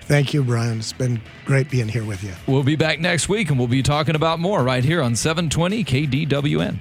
Thank 0.06 0.34
you, 0.34 0.44
Brian. 0.44 0.78
It's 0.78 0.92
been 0.92 1.20
great 1.46 1.70
being 1.70 1.88
here 1.88 2.04
with 2.04 2.22
you. 2.22 2.32
We'll 2.46 2.62
be 2.62 2.76
back 2.76 3.00
next 3.00 3.28
week 3.28 3.48
and 3.48 3.58
we'll 3.58 3.68
be 3.68 3.82
talking 3.82 4.14
about 4.14 4.38
more 4.38 4.62
right 4.62 4.84
here 4.84 5.00
on 5.00 5.16
720 5.16 5.82
KDWN. 5.82 6.76